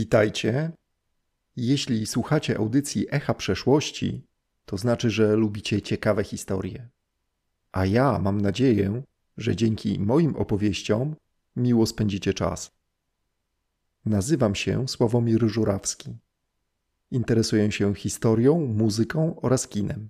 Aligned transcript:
Witajcie. 0.00 0.72
Jeśli 1.56 2.06
słuchacie 2.06 2.56
audycji 2.56 3.06
Echa 3.10 3.34
Przeszłości, 3.34 4.26
to 4.64 4.76
znaczy, 4.76 5.10
że 5.10 5.36
lubicie 5.36 5.82
ciekawe 5.82 6.24
historie. 6.24 6.88
A 7.72 7.86
ja 7.86 8.18
mam 8.18 8.40
nadzieję, 8.40 9.02
że 9.36 9.56
dzięki 9.56 9.98
moim 9.98 10.36
opowieściom 10.36 11.16
miło 11.56 11.86
spędzicie 11.86 12.34
czas. 12.34 12.70
Nazywam 14.04 14.54
się 14.54 14.88
Sławomir 14.88 15.48
Żurawski. 15.48 16.18
Interesuję 17.10 17.72
się 17.72 17.94
historią, 17.94 18.66
muzyką 18.66 19.40
oraz 19.40 19.68
kinem. 19.68 20.08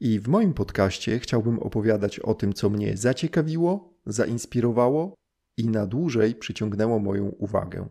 I 0.00 0.20
w 0.20 0.28
moim 0.28 0.54
podcaście 0.54 1.18
chciałbym 1.18 1.58
opowiadać 1.58 2.18
o 2.20 2.34
tym, 2.34 2.52
co 2.52 2.70
mnie 2.70 2.96
zaciekawiło, 2.96 3.94
zainspirowało 4.06 5.14
i 5.56 5.68
na 5.68 5.86
dłużej 5.86 6.34
przyciągnęło 6.34 6.98
moją 6.98 7.24
uwagę. 7.28 7.88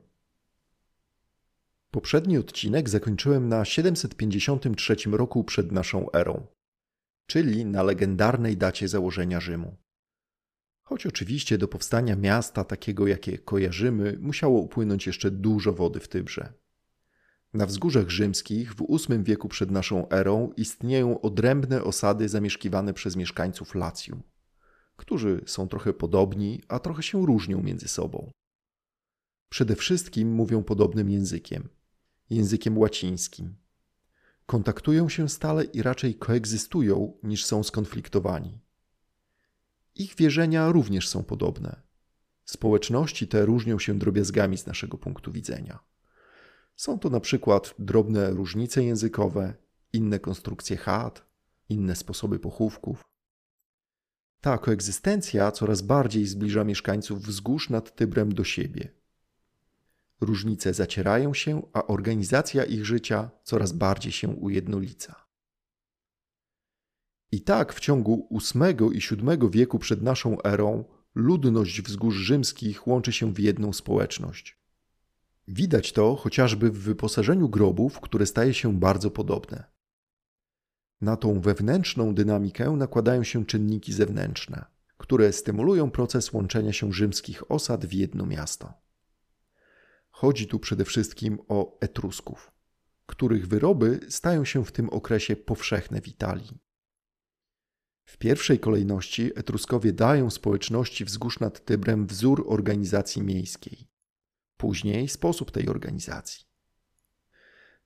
Poprzedni 1.92 2.38
odcinek 2.38 2.90
zakończyłem 2.90 3.50
na 3.50 3.66
753 3.66 4.96
roku 5.12 5.44
przed 5.44 5.72
naszą 5.72 6.12
erą, 6.12 6.48
czyli 7.28 7.66
na 7.66 7.84
legendarnej 7.84 8.58
dacie 8.58 8.88
założenia 8.88 9.40
Rzymu. 9.40 9.78
Choć 10.84 11.06
oczywiście 11.06 11.58
do 11.58 11.68
powstania 11.68 12.16
miasta 12.16 12.64
takiego, 12.64 13.08
jakie 13.08 13.38
kojarzymy, 13.38 14.18
musiało 14.22 14.60
upłynąć 14.60 15.08
jeszcze 15.08 15.32
dużo 15.32 15.74
wody 15.74 16.00
w 16.00 16.08
Tybrze. 16.08 16.54
Na 17.54 17.66
wzgórzach 17.66 18.10
rzymskich 18.10 18.74
w 18.74 19.08
VIII 19.08 19.24
wieku 19.24 19.50
przed 19.50 19.72
naszą 19.72 20.10
erą 20.10 20.54
istnieją 20.58 21.22
odrębne 21.22 21.84
osady 21.84 22.30
zamieszkiwane 22.30 22.94
przez 22.94 23.16
mieszkańców 23.16 23.76
Lacjum, 23.76 24.24
którzy 24.96 25.42
są 25.46 25.68
trochę 25.68 25.94
podobni, 25.94 26.62
a 26.68 26.80
trochę 26.80 27.04
się 27.04 27.26
różnią 27.26 27.64
między 27.64 27.88
sobą. 27.88 28.32
Przede 29.50 29.76
wszystkim 29.76 30.32
mówią 30.32 30.64
podobnym 30.64 31.10
językiem 31.10 31.70
językiem 32.30 32.78
łacińskim. 32.78 33.56
Kontaktują 34.46 35.10
się 35.10 35.30
stale 35.30 35.64
i 35.64 35.82
raczej 35.82 36.16
koegzystują 36.16 37.14
niż 37.24 37.46
są 37.46 37.64
skonfliktowani. 37.64 38.60
Ich 39.96 40.16
wierzenia 40.16 40.72
również 40.72 41.08
są 41.08 41.24
podobne. 41.24 41.82
Społeczności 42.46 43.28
te 43.28 43.46
różnią 43.46 43.80
się 43.80 44.00
drobiazgami 44.00 44.58
z 44.58 44.66
naszego 44.66 44.98
punktu 44.98 45.32
widzenia. 45.32 45.80
Są 46.76 47.00
to 47.00 47.10
na 47.10 47.20
przykład 47.20 47.76
drobne 47.80 48.30
różnice 48.30 48.84
językowe, 48.84 49.54
inne 49.94 50.20
konstrukcje 50.20 50.78
chat, 50.78 51.26
inne 51.70 51.96
sposoby 51.96 52.40
pochówków. 52.40 53.04
Ta 54.42 54.58
koegzystencja 54.58 55.52
coraz 55.52 55.82
bardziej 55.82 56.26
zbliża 56.26 56.64
mieszkańców 56.64 57.22
wzgórz 57.22 57.70
nad 57.70 57.96
Tybrem 57.96 58.34
do 58.34 58.44
siebie. 58.44 58.99
Różnice 60.22 60.74
zacierają 60.74 61.34
się, 61.34 61.62
a 61.74 61.88
organizacja 61.88 62.64
ich 62.64 62.86
życia 62.86 63.30
coraz 63.44 63.72
bardziej 63.72 64.12
się 64.12 64.28
ujednolica. 64.28 65.16
I 67.32 67.42
tak 67.42 67.74
w 67.74 67.80
ciągu 67.80 68.30
VIII 68.32 68.98
i 68.98 69.00
VII 69.00 69.50
wieku 69.52 69.80
przed 69.80 70.02
naszą 70.02 70.42
erą 70.42 70.84
ludność 71.16 71.82
wzgórz 71.82 72.16
rzymskich 72.16 72.88
łączy 72.88 73.12
się 73.12 73.34
w 73.34 73.40
jedną 73.40 73.74
społeczność. 73.74 74.60
Widać 75.48 75.94
to 75.94 76.16
chociażby 76.16 76.72
w 76.72 76.78
wyposażeniu 76.78 77.50
grobów, 77.50 78.00
które 78.00 78.26
staje 78.26 78.54
się 78.54 78.80
bardzo 78.80 79.12
podobne. 79.12 79.64
Na 81.02 81.18
tą 81.18 81.42
wewnętrzną 81.42 82.16
dynamikę 82.16 82.72
nakładają 82.72 83.24
się 83.24 83.46
czynniki 83.46 83.94
zewnętrzne, 83.94 84.66
które 84.98 85.34
stymulują 85.34 85.92
proces 85.92 86.34
łączenia 86.34 86.74
się 86.74 86.94
rzymskich 86.94 87.52
osad 87.52 87.86
w 87.86 87.94
jedno 87.94 88.26
miasto. 88.26 88.74
Chodzi 90.20 90.48
tu 90.48 90.60
przede 90.60 90.86
wszystkim 90.86 91.40
o 91.48 91.80
Etrusków, 91.80 92.52
których 93.06 93.48
wyroby 93.48 94.00
stają 94.10 94.46
się 94.46 94.66
w 94.66 94.72
tym 94.72 94.90
okresie 94.90 95.36
powszechne 95.36 96.02
w 96.02 96.08
Italii. 96.08 96.58
W 98.06 98.18
pierwszej 98.18 98.60
kolejności 98.60 99.32
Etruskowie 99.36 99.94
dają 99.94 100.30
społeczności 100.30 101.06
wzgórz 101.06 101.40
nad 101.40 101.66
Tybrem 101.66 102.08
wzór 102.08 102.46
organizacji 102.48 103.22
miejskiej. 103.22 103.88
Później 104.58 105.10
sposób 105.10 105.52
tej 105.52 105.68
organizacji. 105.70 106.46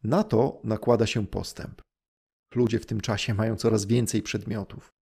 Na 0.04 0.24
to 0.24 0.62
nakłada 0.64 1.06
się 1.06 1.28
postęp. 1.28 1.82
Ludzie 2.56 2.80
w 2.80 2.86
tym 2.86 3.02
czasie 3.02 3.34
mają 3.34 3.56
coraz 3.56 3.86
więcej 3.86 4.22
przedmiotów. 4.22 4.94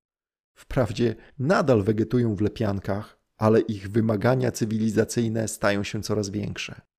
Wprawdzie 0.53 1.16
nadal 1.40 1.84
wegetują 1.84 2.36
w 2.36 2.41
lepiankach, 2.41 3.20
ale 3.38 3.59
ich 3.59 3.90
wymagania 3.90 4.52
cywilizacyjne 4.52 5.47
stają 5.47 5.84
się 5.84 6.02
coraz 6.02 6.30
większe. 6.30 6.91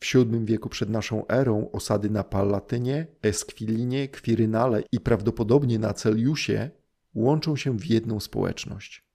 W 0.00 0.14
VII 0.14 0.44
wieku 0.44 0.68
przed 0.68 0.90
naszą 0.90 1.26
erą 1.26 1.70
osady 1.70 2.10
na 2.10 2.24
Palatynie, 2.24 3.06
Eskwilinie, 3.22 4.08
Kwirynale 4.08 4.82
i 4.92 5.00
prawdopodobnie 5.00 5.78
na 5.78 5.94
Celiusie 5.94 6.70
łączą 7.14 7.56
się 7.56 7.78
w 7.78 7.86
jedną 7.86 8.20
społeczność. 8.20 9.06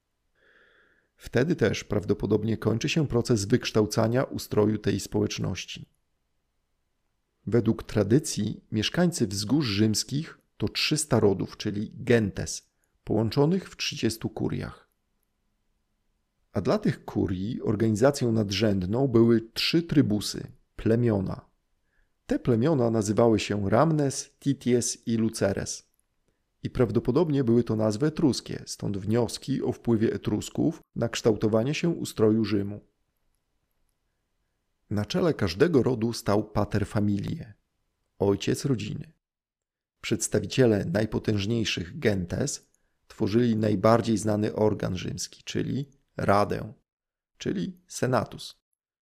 Wtedy 1.18 1.56
też 1.56 1.84
prawdopodobnie 1.84 2.58
kończy 2.58 2.90
się 2.90 3.08
proces 3.08 3.46
wykształcania 3.46 4.24
ustroju 4.24 4.78
tej 4.78 5.00
społeczności. 5.00 5.90
Według 7.48 7.84
tradycji 7.84 8.64
mieszkańcy 8.72 9.28
wzgórz 9.28 9.68
rzymskich 9.68 10.40
to 10.58 10.68
300 10.68 11.20
rodów, 11.20 11.58
czyli 11.58 11.92
gentes, 11.96 12.72
połączonych 13.04 13.70
w 13.70 13.78
30 13.78 14.30
kuriach. 14.30 14.90
A 16.54 16.62
dla 16.62 16.78
tych 16.78 17.06
kurii 17.06 17.62
organizacją 17.62 18.32
nadrzędną 18.32 19.08
były 19.08 19.42
trzy 19.54 19.84
trybusy, 19.84 20.52
plemiona. 20.82 21.46
Te 22.26 22.40
plemiona 22.40 22.92
nazywały 22.92 23.40
się 23.40 23.70
Ramnes, 23.70 24.30
Tities 24.40 25.08
i 25.08 25.18
Luceres. 25.18 25.92
I 26.64 26.70
prawdopodobnie 26.70 27.44
były 27.44 27.64
to 27.64 27.76
nazwy 27.76 28.06
etruskie, 28.06 28.64
stąd 28.66 28.98
wnioski 28.98 29.62
o 29.62 29.72
wpływie 29.72 30.14
Etrusków 30.14 30.82
na 30.96 31.10
kształtowanie 31.10 31.74
się 31.74 31.90
ustroju 31.90 32.46
Rzymu. 32.46 32.80
Na 34.90 35.06
czele 35.06 35.34
każdego 35.34 35.84
rodu 35.84 36.14
stał 36.14 36.44
pater 36.44 36.88
familie, 36.88 37.54
ojciec 38.20 38.66
rodziny. 38.66 39.14
Przedstawiciele 40.02 40.86
najpotężniejszych 40.86 42.00
gentes 42.00 42.70
tworzyli 43.08 43.56
najbardziej 43.56 44.18
znany 44.18 44.56
organ 44.56 44.98
rzymski, 44.98 45.44
czyli 45.44 45.90
radę, 46.18 46.74
czyli 47.38 47.82
senatus, 47.88 48.56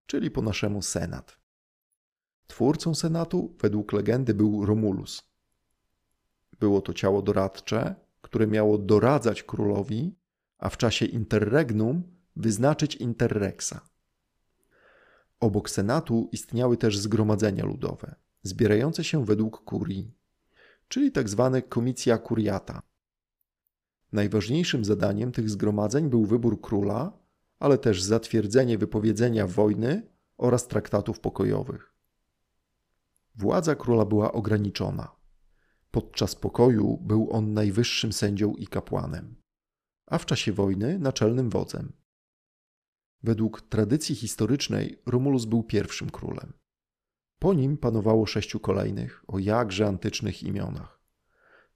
czyli 0.05 0.31
po 0.31 0.41
naszemu 0.41 0.81
senat. 0.81 1.40
Twórcą 2.51 2.95
Senatu 2.95 3.55
według 3.59 3.93
legendy 3.93 4.33
był 4.33 4.65
Romulus. 4.65 5.23
Było 6.59 6.81
to 6.81 6.93
ciało 6.93 7.21
doradcze, 7.21 7.95
które 8.21 8.47
miało 8.47 8.77
doradzać 8.77 9.43
królowi, 9.43 10.15
a 10.57 10.69
w 10.69 10.77
czasie 10.77 11.05
interregnum 11.05 12.03
wyznaczyć 12.35 12.95
interrexa. 12.95 13.79
Obok 15.39 15.69
Senatu 15.69 16.29
istniały 16.31 16.77
też 16.77 16.97
zgromadzenia 16.97 17.65
ludowe, 17.65 18.15
zbierające 18.43 19.03
się 19.03 19.25
według 19.25 19.63
kurii, 19.63 20.11
czyli 20.87 21.11
tzw. 21.11 21.49
Tak 21.53 21.69
komicja 21.69 22.17
kuriata. 22.17 22.81
Najważniejszym 24.11 24.85
zadaniem 24.85 25.31
tych 25.31 25.49
zgromadzeń 25.49 26.09
był 26.09 26.25
wybór 26.25 26.61
króla, 26.61 27.13
ale 27.59 27.77
też 27.77 28.03
zatwierdzenie 28.03 28.77
wypowiedzenia 28.77 29.47
wojny 29.47 30.07
oraz 30.37 30.67
traktatów 30.67 31.19
pokojowych. 31.19 31.90
Władza 33.41 33.75
króla 33.75 34.05
była 34.05 34.31
ograniczona. 34.31 35.15
Podczas 35.91 36.35
pokoju 36.35 36.97
był 36.97 37.31
on 37.31 37.53
najwyższym 37.53 38.13
sędzią 38.13 38.53
i 38.53 38.67
kapłanem, 38.67 39.35
a 40.07 40.17
w 40.17 40.25
czasie 40.25 40.53
wojny 40.53 40.99
naczelnym 40.99 41.49
wodzem. 41.49 41.93
Według 43.23 43.61
tradycji 43.61 44.15
historycznej 44.15 45.01
Romulus 45.05 45.45
był 45.45 45.63
pierwszym 45.63 46.09
królem. 46.09 46.53
Po 47.39 47.53
nim 47.53 47.77
panowało 47.77 48.25
sześciu 48.25 48.59
kolejnych 48.59 49.23
o 49.27 49.39
jakże 49.39 49.87
antycznych 49.87 50.43
imionach. 50.43 51.01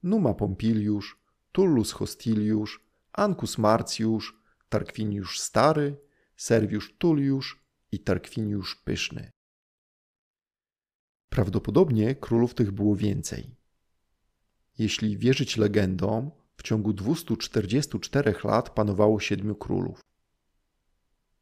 Numa 0.03 0.33
Pompiliusz, 0.33 1.19
Tullus 1.51 1.91
Hostiliusz, 1.91 2.83
Ancus 3.13 3.57
Marciusz, 3.57 4.41
Tarquiniusz 4.69 5.39
Stary, 5.39 5.97
Serviusz 6.37 6.97
Tulliusz 6.97 7.65
i 7.91 7.99
Tarquiniusz 7.99 8.75
Pyszny. 8.75 9.34
Prawdopodobnie 11.29 12.15
królów 12.15 12.53
tych 12.53 12.71
było 12.71 12.95
więcej. 12.95 13.55
Jeśli 14.77 15.17
wierzyć 15.17 15.57
legendom, 15.57 16.31
w 16.57 16.63
ciągu 16.63 16.93
244 16.93 18.35
lat 18.43 18.69
panowało 18.69 19.19
siedmiu 19.19 19.55
królów. 19.55 20.01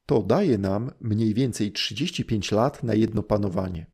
To 0.05 0.23
daje 0.23 0.57
nam 0.57 0.91
mniej 1.01 1.33
więcej 1.33 1.71
35 1.71 2.51
lat 2.51 2.83
na 2.83 2.93
jedno 2.93 3.23
panowanie. 3.23 3.91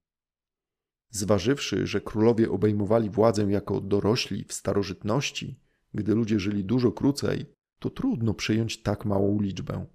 Zważywszy, 1.09 1.87
że 1.87 2.01
królowie 2.01 2.51
obejmowali 2.51 3.09
władzę 3.09 3.43
jako 3.43 3.81
dorośli 3.81 4.43
w 4.43 4.53
starożytności, 4.53 5.59
gdy 5.93 6.15
ludzie 6.15 6.39
żyli 6.39 6.65
dużo 6.65 6.91
krócej, 6.91 7.45
to 7.79 7.89
trudno 7.89 8.33
przyjąć 8.33 8.81
tak 8.81 9.05
małą 9.05 9.41
liczbę. 9.41 9.85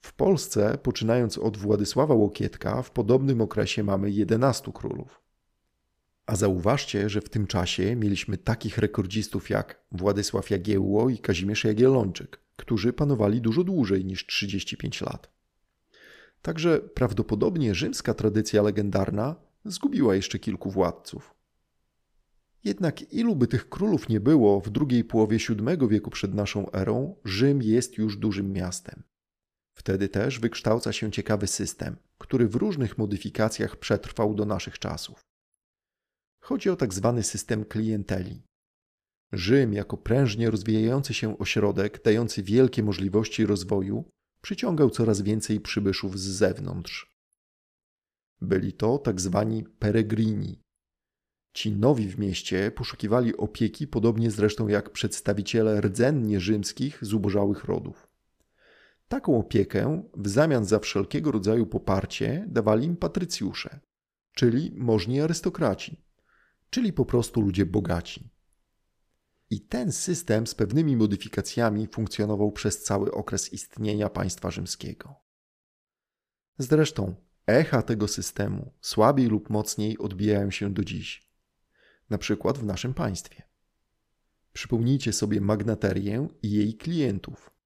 W 0.00 0.12
Polsce, 0.12 0.78
poczynając 0.82 1.38
od 1.38 1.56
Władysława 1.56 2.14
Łokietka, 2.14 2.82
w 2.82 2.90
podobnym 2.90 3.40
okresie 3.40 3.82
mamy 3.82 4.10
11 4.10 4.72
królów. 4.72 5.20
A 6.26 6.36
zauważcie, 6.36 7.08
że 7.08 7.20
w 7.20 7.28
tym 7.28 7.46
czasie 7.46 7.96
mieliśmy 7.96 8.38
takich 8.38 8.78
rekordzistów 8.78 9.50
jak 9.50 9.84
Władysław 9.92 10.50
Jagiełło 10.50 11.10
i 11.10 11.18
Kazimierz 11.18 11.64
Jagiellończyk, 11.64 12.40
którzy 12.56 12.92
panowali 12.92 13.40
dużo 13.40 13.64
dłużej 13.64 14.04
niż 14.04 14.26
35 14.26 15.00
lat. 15.00 15.30
Także 16.42 16.80
prawdopodobnie 16.80 17.74
rzymska 17.74 18.14
tradycja 18.14 18.62
legendarna 18.62 19.36
zgubiła 19.64 20.14
jeszcze 20.14 20.38
kilku 20.38 20.70
władców. 20.70 21.34
Jednak 22.64 23.12
ilu 23.12 23.36
by 23.36 23.46
tych 23.46 23.68
królów 23.68 24.08
nie 24.08 24.20
było, 24.20 24.60
w 24.60 24.70
drugiej 24.70 25.04
połowie 25.04 25.38
VII 25.38 25.88
wieku 25.88 26.10
przed 26.10 26.34
naszą 26.34 26.72
erą 26.72 27.16
Rzym 27.24 27.62
jest 27.62 27.98
już 27.98 28.16
dużym 28.16 28.52
miastem. 28.52 29.02
Wtedy 29.80 30.08
też 30.08 30.38
wykształca 30.38 30.92
się 30.92 31.10
ciekawy 31.10 31.46
system, 31.46 31.96
który 32.18 32.48
w 32.48 32.54
różnych 32.54 32.98
modyfikacjach 32.98 33.76
przetrwał 33.76 34.34
do 34.34 34.44
naszych 34.44 34.78
czasów. 34.78 35.20
Chodzi 36.42 36.70
o 36.70 36.76
tak 36.76 36.94
zwany 36.94 37.22
system 37.22 37.64
klienteli. 37.64 38.42
Rzym, 39.32 39.72
jako 39.72 39.96
prężnie 39.96 40.50
rozwijający 40.50 41.14
się 41.14 41.38
ośrodek, 41.38 42.02
dający 42.02 42.42
wielkie 42.42 42.82
możliwości 42.82 43.46
rozwoju, 43.46 44.04
przyciągał 44.42 44.90
coraz 44.90 45.20
więcej 45.22 45.60
przybyszów 45.60 46.18
z 46.18 46.22
zewnątrz. 46.22 47.16
Byli 48.40 48.72
to 48.72 48.98
tak 48.98 49.20
zwani 49.20 49.64
peregrini. 49.64 50.60
Ci 51.54 51.72
nowi 51.72 52.08
w 52.08 52.18
mieście 52.18 52.70
poszukiwali 52.70 53.36
opieki, 53.36 53.86
podobnie 53.86 54.30
zresztą 54.30 54.68
jak 54.68 54.90
przedstawiciele 54.90 55.80
rdzennie 55.80 56.40
rzymskich 56.40 57.04
zubożałych 57.04 57.64
rodów. 57.64 58.09
Taką 59.10 59.38
opiekę 59.38 60.02
w 60.16 60.28
zamian 60.28 60.64
za 60.64 60.78
wszelkiego 60.78 61.32
rodzaju 61.32 61.66
poparcie 61.66 62.44
dawali 62.48 62.86
im 62.86 62.96
patrycjusze, 62.96 63.80
czyli 64.34 64.72
możni 64.74 65.20
arystokraci, 65.20 66.04
czyli 66.70 66.92
po 66.92 67.04
prostu 67.04 67.40
ludzie 67.40 67.66
bogaci. 67.66 68.30
I 69.50 69.60
ten 69.60 69.92
system 69.92 70.46
z 70.46 70.54
pewnymi 70.54 70.96
modyfikacjami 70.96 71.86
funkcjonował 71.86 72.52
przez 72.52 72.82
cały 72.82 73.12
okres 73.12 73.52
istnienia 73.52 74.08
państwa 74.08 74.50
rzymskiego. 74.50 75.14
Zresztą 76.58 77.14
echa 77.46 77.82
tego 77.82 78.08
systemu 78.08 78.72
słabiej 78.80 79.26
lub 79.26 79.50
mocniej 79.50 79.98
odbijają 79.98 80.50
się 80.50 80.74
do 80.74 80.84
dziś, 80.84 81.30
na 82.10 82.18
przykład 82.18 82.58
w 82.58 82.64
naszym 82.64 82.94
państwie. 82.94 83.42
Przypomnijcie 84.52 85.12
sobie 85.12 85.40
magnaterię 85.40 86.28
i 86.42 86.50
jej 86.50 86.74
klientów, 86.74 87.59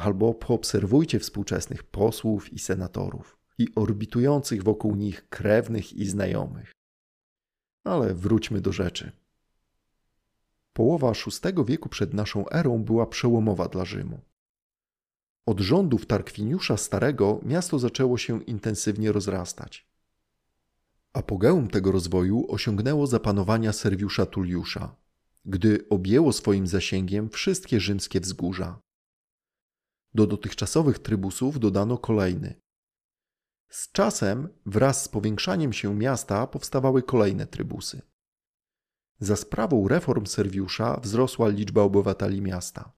albo 0.00 0.34
poobserwujcie 0.34 1.18
współczesnych 1.18 1.82
posłów 1.82 2.52
i 2.52 2.58
senatorów 2.58 3.38
i 3.58 3.68
orbitujących 3.74 4.62
wokół 4.62 4.96
nich 4.96 5.28
krewnych 5.28 5.92
i 5.92 6.06
znajomych. 6.06 6.72
Ale 7.84 8.14
wróćmy 8.14 8.60
do 8.60 8.72
rzeczy. 8.72 9.12
Połowa 10.72 11.12
VI 11.12 11.64
wieku 11.66 11.88
przed 11.88 12.14
naszą 12.14 12.48
erą 12.48 12.84
była 12.84 13.06
przełomowa 13.06 13.68
dla 13.68 13.84
Rzymu. 13.84 14.20
Od 15.46 15.60
rządów 15.60 16.06
Tarkwiniusza 16.06 16.76
Starego 16.76 17.40
miasto 17.42 17.78
zaczęło 17.78 18.18
się 18.18 18.42
intensywnie 18.42 19.12
rozrastać. 19.12 19.86
Apogeum 21.12 21.68
tego 21.68 21.92
rozwoju 21.92 22.46
osiągnęło 22.48 23.06
zapanowania 23.06 23.72
Serwiusza 23.72 24.26
Tulliusza, 24.26 24.96
gdy 25.44 25.88
objęło 25.90 26.32
swoim 26.32 26.66
zasięgiem 26.66 27.30
wszystkie 27.30 27.80
rzymskie 27.80 28.20
wzgórza. 28.20 28.80
Do 30.14 30.26
dotychczasowych 30.26 30.98
trybusów 30.98 31.60
dodano 31.60 31.98
kolejny. 31.98 32.60
Z 33.68 33.92
czasem, 33.92 34.48
wraz 34.66 35.04
z 35.04 35.08
powiększaniem 35.08 35.72
się 35.72 35.94
miasta, 35.94 36.46
powstawały 36.46 37.02
kolejne 37.02 37.46
trybusy. 37.46 38.02
Za 39.18 39.36
sprawą 39.36 39.88
reform 39.88 40.26
Serwiusza 40.26 41.00
wzrosła 41.00 41.48
liczba 41.48 41.82
obywateli 41.82 42.42
miasta. 42.42 42.92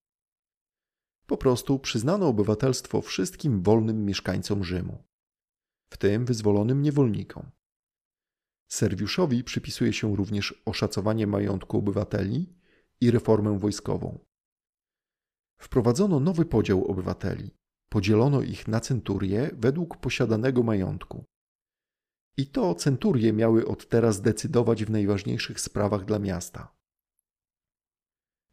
Po 1.25 1.37
prostu 1.37 1.79
przyznano 1.79 2.27
obywatelstwo 2.27 3.01
wszystkim 3.01 3.61
wolnym 3.61 4.05
mieszkańcom 4.05 4.63
Rzymu, 4.63 5.03
w 5.89 5.97
tym 5.97 6.25
wyzwolonym 6.25 6.81
niewolnikom. 6.81 7.51
Serwiuszowi 8.67 9.43
przypisuje 9.43 9.93
się 9.93 10.15
również 10.15 10.61
oszacowanie 10.65 11.27
majątku 11.27 11.77
obywateli 11.77 12.55
i 13.01 13.11
reformę 13.11 13.59
wojskową. 13.59 14.19
Wprowadzono 15.63 16.19
nowy 16.19 16.45
podział 16.45 16.85
obywateli. 16.85 17.51
Podzielono 17.89 18.41
ich 18.41 18.67
na 18.67 18.79
centurie 18.79 19.51
według 19.53 19.97
posiadanego 19.97 20.63
majątku. 20.63 21.25
I 22.37 22.47
to 22.47 22.75
centurie 22.75 23.33
miały 23.33 23.67
od 23.67 23.89
teraz 23.89 24.21
decydować 24.21 24.85
w 24.85 24.89
najważniejszych 24.89 25.59
sprawach 25.59 26.05
dla 26.05 26.19
miasta. 26.19 26.75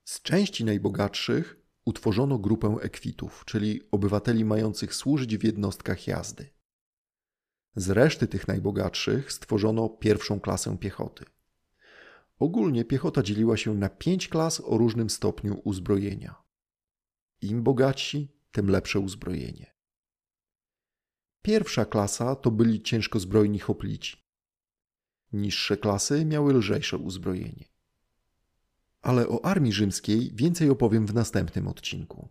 Z 0.05 0.23
części 0.23 0.65
najbogatszych 0.65 1.61
utworzono 1.85 2.39
grupę 2.39 2.77
ekwitów, 2.81 3.45
czyli 3.45 3.81
obywateli 3.91 4.45
mających 4.45 4.95
służyć 4.95 5.37
w 5.37 5.45
jednostkach 5.45 6.07
jazdy. 6.07 6.51
Z 7.77 7.91
reszty 7.91 8.29
tych 8.29 8.49
najbogatszych 8.49 9.33
stworzono 9.33 9.89
pierwszą 9.89 10.41
klasę 10.41 10.79
piechoty. 10.79 11.25
Ogólnie 12.39 12.85
piechota 12.85 13.23
dzieliła 13.23 13.57
się 13.57 13.75
na 13.75 13.89
pięć 13.89 14.29
klas 14.29 14.61
o 14.61 14.79
różnym 14.79 15.11
stopniu 15.11 15.61
uzbrojenia. 15.65 16.50
Im 17.43 17.63
bogatsi, 17.63 18.29
tym 18.53 18.71
lepsze 18.71 19.01
uzbrojenie. 19.01 19.75
Pierwsza 21.43 21.85
klasa 21.85 22.37
to 22.37 22.51
byli 22.51 22.83
ciężkozbrojni 22.83 23.59
hoplici. 23.59 24.17
Niższe 25.33 25.77
klasy 25.77 26.25
miały 26.25 26.55
lżejsze 26.55 26.99
uzbrojenie. 26.99 27.65
Ale 29.03 29.29
o 29.29 29.45
armii 29.45 29.73
rzymskiej 29.73 30.31
więcej 30.35 30.71
opowiem 30.71 31.07
w 31.07 31.15
następnym 31.15 31.69
odcinku. 31.69 32.29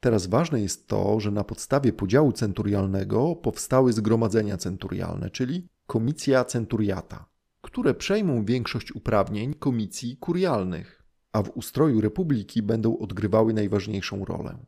Teraz 0.00 0.26
ważne 0.26 0.60
jest 0.60 0.88
to, 0.88 1.20
że 1.20 1.30
na 1.30 1.44
podstawie 1.44 1.92
podziału 1.92 2.32
centurialnego 2.32 3.36
powstały 3.36 3.92
zgromadzenia 3.92 4.56
centurialne, 4.56 5.30
czyli 5.30 5.68
komicja 5.86 6.44
centuriata, 6.44 7.28
które 7.60 7.94
przejmą 7.94 8.44
większość 8.44 8.92
uprawnień 8.92 9.54
komisji 9.54 10.16
kurialnych, 10.16 11.05
a 11.36 11.42
w 11.42 11.56
ustroju 11.56 12.00
republiki 12.00 12.62
będą 12.62 12.98
odgrywały 12.98 13.54
najważniejszą 13.54 14.24
rolę. 14.24 14.58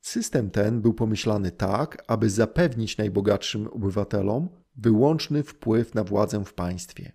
System 0.00 0.50
ten 0.50 0.80
był 0.80 0.94
pomyślany 0.94 1.50
tak, 1.50 2.04
aby 2.06 2.30
zapewnić 2.30 2.96
najbogatszym 2.96 3.66
obywatelom 3.66 4.48
wyłączny 4.76 5.42
wpływ 5.42 5.94
na 5.94 6.04
władzę 6.04 6.44
w 6.44 6.54
państwie. 6.54 7.12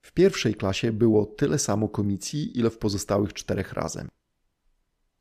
W 0.00 0.12
pierwszej 0.12 0.54
klasie 0.54 0.92
było 0.92 1.26
tyle 1.26 1.58
samo 1.58 1.88
komisji, 1.88 2.58
ile 2.58 2.70
w 2.70 2.78
pozostałych 2.78 3.32
czterech 3.32 3.72
razem. 3.72 4.08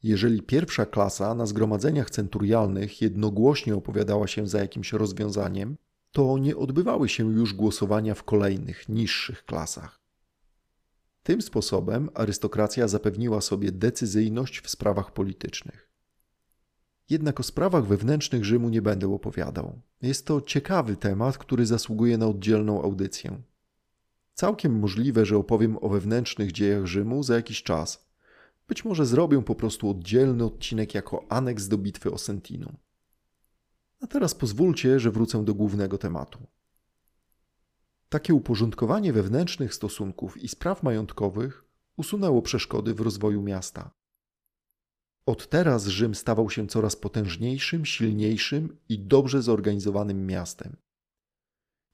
Jeżeli 0.03 0.41
pierwsza 0.41 0.85
klasa 0.85 1.35
na 1.35 1.45
zgromadzeniach 1.45 2.09
centurialnych 2.09 3.01
jednogłośnie 3.01 3.75
opowiadała 3.75 4.27
się 4.27 4.47
za 4.47 4.59
jakimś 4.59 4.93
rozwiązaniem, 4.93 5.77
to 6.11 6.37
nie 6.37 6.57
odbywały 6.57 7.09
się 7.09 7.31
już 7.31 7.53
głosowania 7.53 8.15
w 8.15 8.23
kolejnych, 8.23 8.89
niższych 8.89 9.45
klasach. 9.45 10.00
Tym 11.23 11.41
sposobem 11.41 12.09
arystokracja 12.13 12.87
zapewniła 12.87 13.41
sobie 13.41 13.71
decyzyjność 13.71 14.59
w 14.59 14.69
sprawach 14.69 15.13
politycznych. 15.13 15.91
Jednak 17.09 17.39
o 17.39 17.43
sprawach 17.43 17.85
wewnętrznych 17.85 18.45
Rzymu 18.45 18.69
nie 18.69 18.81
będę 18.81 19.13
opowiadał. 19.13 19.81
Jest 20.01 20.25
to 20.25 20.41
ciekawy 20.41 20.95
temat, 20.95 21.37
który 21.37 21.65
zasługuje 21.65 22.17
na 22.17 22.27
oddzielną 22.27 22.81
audycję. 22.81 23.41
Całkiem 24.33 24.79
możliwe, 24.79 25.25
że 25.25 25.37
opowiem 25.37 25.77
o 25.81 25.89
wewnętrznych 25.89 26.51
dziejach 26.51 26.85
Rzymu 26.85 27.23
za 27.23 27.35
jakiś 27.35 27.63
czas. 27.63 28.11
Być 28.67 28.85
może 28.85 29.05
zrobię 29.05 29.43
po 29.43 29.55
prostu 29.55 29.89
oddzielny 29.89 30.43
odcinek 30.45 30.95
jako 30.95 31.25
aneks 31.29 31.67
do 31.67 31.77
bitwy 31.77 32.11
o 32.11 32.17
Sentinum. 32.17 32.77
A 34.01 34.07
teraz 34.07 34.35
pozwólcie, 34.35 34.99
że 34.99 35.11
wrócę 35.11 35.45
do 35.45 35.53
głównego 35.53 35.97
tematu. 35.97 36.47
Takie 38.11 38.33
uporządkowanie 38.33 39.13
wewnętrznych 39.13 39.73
stosunków 39.73 40.37
i 40.37 40.47
spraw 40.47 40.83
majątkowych 40.83 41.65
usunęło 41.97 42.41
przeszkody 42.41 42.93
w 42.93 43.01
rozwoju 43.01 43.41
miasta. 43.41 43.91
Od 45.25 45.49
teraz 45.49 45.87
Rzym 45.87 46.15
stawał 46.15 46.49
się 46.49 46.67
coraz 46.67 46.95
potężniejszym, 46.95 47.85
silniejszym 47.85 48.77
i 48.89 48.99
dobrze 48.99 49.41
zorganizowanym 49.41 50.27
miastem. 50.27 50.75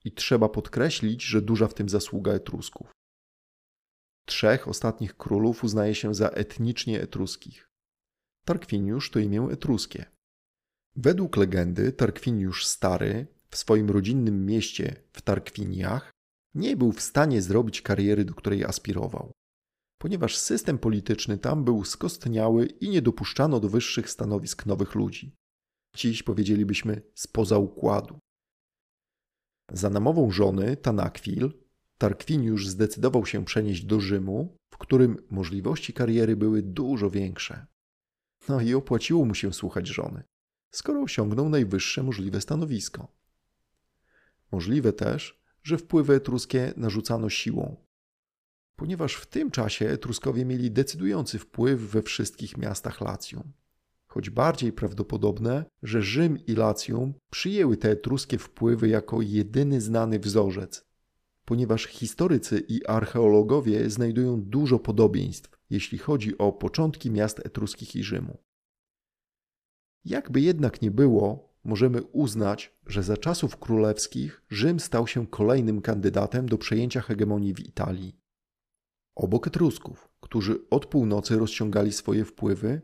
I 0.06 0.12
trzeba 0.12 0.50
podkreślić, 0.50 1.24
że 1.24 1.42
duża 1.42 1.68
w 1.68 1.74
tym 1.74 1.90
zasługa 1.90 2.32
Etrusków. 2.32 2.92
Trzech 4.26 4.68
ostatnich 4.68 5.18
królów 5.18 5.64
uznaje 5.64 5.96
się 5.96 6.16
za 6.16 6.30
etnicznie 6.30 7.02
etruskich. 7.02 7.70
Tarkwiniusz 8.46 9.12
to 9.12 9.20
imię 9.20 9.48
etruskie. 9.52 10.06
Według 10.96 11.38
legendy 11.38 11.92
Tarkwiniusz 11.92 12.66
Stary 12.66 13.37
w 13.50 13.58
swoim 13.58 13.90
rodzinnym 13.90 14.46
mieście 14.46 14.96
w 15.14 15.22
Tarkwiniach 15.22 16.12
nie 16.56 16.78
był 16.78 16.92
w 16.92 17.02
stanie 17.02 17.42
zrobić 17.42 17.82
kariery, 17.82 18.26
do 18.26 18.34
której 18.34 18.66
aspirował. 18.66 19.32
ponieważ 20.02 20.38
system 20.38 20.78
polityczny 20.78 21.38
tam 21.38 21.64
był 21.64 21.84
skostniały 21.84 22.66
i 22.66 22.90
nie 22.90 23.02
dopuszczano 23.02 23.60
do 23.60 23.70
wyższych 23.70 24.10
stanowisk 24.10 24.66
nowych 24.66 24.96
ludzi. 24.96 25.36
Dziś 25.96 26.24
powiedzielibyśmy 26.24 27.02
spoza 27.16 27.58
układu. 27.58 28.20
Za 29.72 29.90
namową 29.90 30.32
żony, 30.32 30.78
Tanakwil, 30.78 31.54
Tarkwiniusz 31.98 32.68
zdecydował 32.68 33.26
się 33.26 33.46
przenieść 33.46 33.86
do 33.86 34.00
Rzymu, 34.00 34.58
w 34.74 34.78
którym 34.78 35.18
możliwości 35.30 35.94
kariery 35.94 36.36
były 36.36 36.62
dużo 36.62 37.10
większe. 37.10 37.66
No 38.50 38.62
i 38.62 38.74
opłaciło 38.74 39.26
mu 39.26 39.36
się 39.36 39.54
słuchać 39.54 39.88
żony, 39.88 40.24
skoro 40.74 41.02
osiągnął 41.02 41.50
najwyższe 41.50 42.04
możliwe 42.04 42.42
stanowisko. 42.42 43.08
Możliwe 44.52 44.94
też, 44.94 45.42
że 45.64 45.78
wpływy 45.78 46.14
etruskie 46.14 46.74
narzucano 46.78 47.30
siłą, 47.30 47.88
ponieważ 48.76 49.16
w 49.16 49.26
tym 49.26 49.52
czasie 49.52 49.90
Etruskowie 49.90 50.46
mieli 50.46 50.72
decydujący 50.72 51.40
wpływ 51.40 51.80
we 51.80 52.02
wszystkich 52.02 52.58
miastach 52.58 53.02
Lacjum. 53.02 53.54
Choć 54.08 54.30
bardziej 54.30 54.74
prawdopodobne, 54.74 55.66
że 55.84 56.02
Rzym 56.02 56.46
i 56.46 56.54
Lacjum 56.54 57.14
przyjęły 57.30 57.78
te 57.78 57.92
etruskie 57.92 58.38
wpływy 58.38 58.88
jako 58.88 59.22
jedyny 59.22 59.82
znany 59.82 60.20
wzorzec, 60.20 60.86
ponieważ 61.46 61.86
historycy 61.86 62.60
i 62.60 62.86
archeologowie 62.86 63.90
znajdują 63.90 64.42
dużo 64.42 64.80
podobieństw, 64.80 65.58
jeśli 65.70 65.98
chodzi 65.98 66.38
o 66.38 66.52
początki 66.52 67.12
miast 67.12 67.40
etruskich 67.46 67.96
i 67.96 68.04
Rzymu. 68.04 68.38
Jakby 70.06 70.42
jednak 70.42 70.82
nie 70.82 70.92
było, 70.92 71.54
możemy 71.68 72.04
uznać, 72.04 72.78
że 72.86 73.04
za 73.04 73.18
czasów 73.18 73.58
królewskich 73.58 74.42
Rzym 74.50 74.80
stał 74.80 75.08
się 75.08 75.28
kolejnym 75.28 75.82
kandydatem 75.82 76.50
do 76.50 76.58
przejęcia 76.58 77.02
hegemonii 77.02 77.54
w 77.54 77.60
Italii. 77.60 78.20
Obok 79.16 79.48
Etrusków, 79.48 80.10
którzy 80.20 80.70
od 80.70 80.86
północy 80.86 81.38
rozciągali 81.38 81.94
swoje 81.94 82.26
wpływy, 82.26 82.82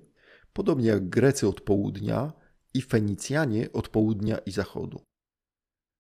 podobnie 0.53 0.87
jak 0.87 1.09
Grecy 1.09 1.47
od 1.47 1.61
południa 1.61 2.33
i 2.73 2.81
Fenicjanie 2.81 3.71
od 3.71 3.89
południa 3.89 4.37
i 4.37 4.51
zachodu. 4.51 5.01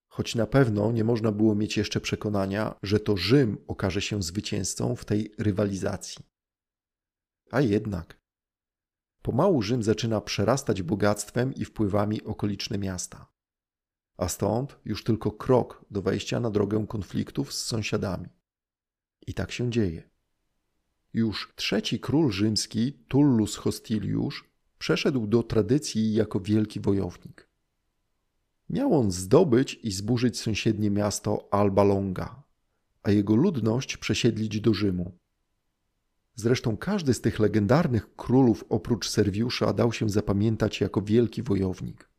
Choć 0.07 0.35
na 0.35 0.47
pewno 0.47 0.91
nie 0.91 1.03
można 1.03 1.31
było 1.31 1.55
mieć 1.55 1.77
jeszcze 1.77 2.01
przekonania, 2.01 2.75
że 2.83 2.99
to 2.99 3.17
Rzym 3.17 3.57
okaże 3.67 4.01
się 4.01 4.23
zwycięzcą 4.23 4.95
w 4.95 5.05
tej 5.05 5.33
rywalizacji. 5.37 6.25
A 7.51 7.61
jednak 7.61 8.22
Pomału 9.23 9.61
Rzym 9.61 9.83
zaczyna 9.83 10.21
przerastać 10.21 10.81
bogactwem 10.81 11.53
i 11.53 11.65
wpływami 11.65 12.23
okoliczne 12.23 12.77
miasta. 12.77 13.27
A 14.17 14.27
stąd 14.27 14.79
już 14.85 15.03
tylko 15.03 15.31
krok 15.31 15.85
do 15.91 16.01
wejścia 16.01 16.39
na 16.39 16.49
drogę 16.49 16.85
konfliktów 16.87 17.53
z 17.53 17.65
sąsiadami. 17.65 18.27
I 19.27 19.33
tak 19.33 19.51
się 19.51 19.71
dzieje. 19.71 20.09
Już 21.13 21.53
trzeci 21.55 21.99
król 21.99 22.31
rzymski, 22.31 22.93
Tullus 23.07 23.55
Hostilius, 23.55 24.35
przeszedł 24.77 25.27
do 25.27 25.43
tradycji 25.43 26.13
jako 26.13 26.39
wielki 26.39 26.79
wojownik. 26.79 27.47
Miał 28.69 28.93
on 28.99 29.11
zdobyć 29.11 29.79
i 29.83 29.91
zburzyć 29.91 30.39
sąsiednie 30.39 30.91
miasto 30.91 31.47
Alba 31.51 31.83
Longa, 31.83 32.43
a 33.03 33.11
jego 33.11 33.35
ludność 33.35 33.97
przesiedlić 33.97 34.61
do 34.61 34.73
Rzymu. 34.73 35.17
Zresztą 36.35 36.77
każdy 36.77 37.13
z 37.13 37.21
tych 37.21 37.39
legendarnych 37.39 38.15
królów 38.15 38.65
oprócz 38.69 39.09
Serwiusza 39.09 39.73
dał 39.73 39.93
się 39.93 40.09
zapamiętać 40.09 40.81
jako 40.81 41.01
wielki 41.01 41.43
wojownik. 41.43 42.09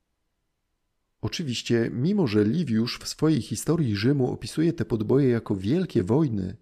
Oczywiście, 1.20 1.90
mimo 1.92 2.26
że 2.26 2.44
Liwiusz 2.44 2.98
w 2.98 3.08
swojej 3.08 3.42
historii 3.42 3.96
Rzymu 3.96 4.32
opisuje 4.32 4.72
te 4.72 4.84
podboje 4.84 5.28
jako 5.28 5.56
wielkie 5.56 6.02
wojny, 6.02 6.56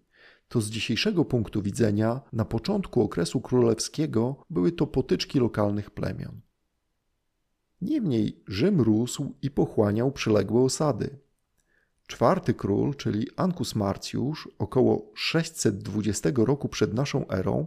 to 0.48 0.60
z 0.60 0.70
dzisiejszego 0.70 1.24
punktu 1.24 1.62
widzenia 1.62 2.20
na 2.32 2.44
początku 2.44 3.02
okresu 3.02 3.40
królewskiego 3.40 4.44
były 4.50 4.72
to 4.72 4.86
potyczki 4.86 5.40
lokalnych 5.40 5.90
plemion. 5.90 6.40
Niemniej 7.80 8.42
Rzym 8.46 8.80
rósł 8.80 9.34
i 9.42 9.50
pochłaniał 9.50 10.12
przyległe 10.12 10.62
osady. 10.62 11.18
Czwarty 12.12 12.54
król, 12.54 12.94
czyli 12.94 13.26
Ancus 13.36 13.74
Marciusz, 13.74 14.48
około 14.58 15.10
620 15.14 16.30
roku 16.36 16.68
przed 16.68 16.94
naszą 16.94 17.28
erą, 17.28 17.66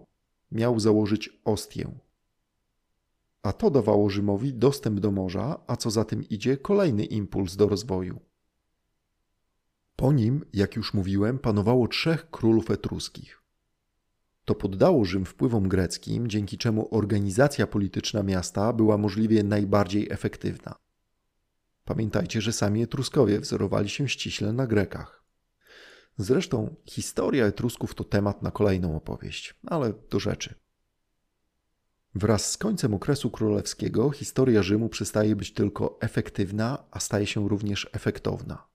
miał 0.52 0.80
założyć 0.80 1.40
Ostię. 1.46 1.92
A 3.44 3.54
to 3.54 3.70
dawało 3.70 4.10
Rzymowi 4.10 4.54
dostęp 4.54 5.00
do 5.00 5.12
morza, 5.12 5.60
a 5.68 5.76
co 5.76 5.92
za 5.92 6.06
tym 6.06 6.30
idzie, 6.30 6.58
kolejny 6.58 7.06
impuls 7.06 7.56
do 7.56 7.68
rozwoju. 7.68 8.20
Po 9.96 10.14
nim, 10.14 10.46
jak 10.54 10.76
już 10.76 10.94
mówiłem, 10.94 11.40
panowało 11.40 11.88
trzech 11.88 12.30
królów 12.30 12.72
etruskich. 12.72 13.42
To 14.46 14.56
poddało 14.56 15.06
Rzym 15.06 15.26
wpływom 15.26 15.68
greckim, 15.68 16.28
dzięki 16.28 16.58
czemu 16.58 16.96
organizacja 16.96 17.68
polityczna 17.68 18.24
miasta 18.24 18.74
była 18.74 18.98
możliwie 18.98 19.44
najbardziej 19.44 20.08
efektywna. 20.12 20.85
Pamiętajcie, 21.86 22.42
że 22.42 22.54
sami 22.54 22.84
Etruskowie 22.84 23.40
wzorowali 23.40 23.90
się 23.90 24.10
ściśle 24.10 24.54
na 24.54 24.68
Grekach. 24.68 25.24
Zresztą 26.18 26.76
historia 26.86 27.46
Etrusków 27.46 27.96
to 27.96 28.04
temat 28.04 28.42
na 28.42 28.52
kolejną 28.52 28.96
opowieść, 28.96 29.56
ale 29.68 29.94
do 30.10 30.20
rzeczy. 30.20 30.56
Wraz 32.16 32.52
z 32.52 32.58
końcem 32.58 32.94
okresu 32.94 33.30
królewskiego 33.30 34.12
historia 34.12 34.64
Rzymu 34.64 34.90
przestaje 34.90 35.36
być 35.36 35.54
tylko 35.54 35.98
efektywna, 36.02 36.84
a 36.92 37.00
staje 37.00 37.26
się 37.26 37.50
również 37.50 37.90
efektowna. 37.94 38.68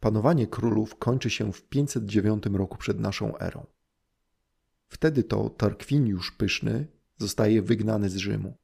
Panowanie 0.00 0.46
królów 0.46 0.96
kończy 0.96 1.30
się 1.30 1.52
w 1.52 1.62
509 1.62 2.44
roku 2.46 2.78
przed 2.78 3.00
naszą 3.00 3.38
erą. 3.38 3.66
Wtedy 4.88 5.22
to 5.22 5.50
Tarkwiniusz 5.50 6.30
Pyszny 6.30 6.86
zostaje 7.18 7.62
wygnany 7.62 8.10
z 8.10 8.16
Rzymu. 8.16 8.56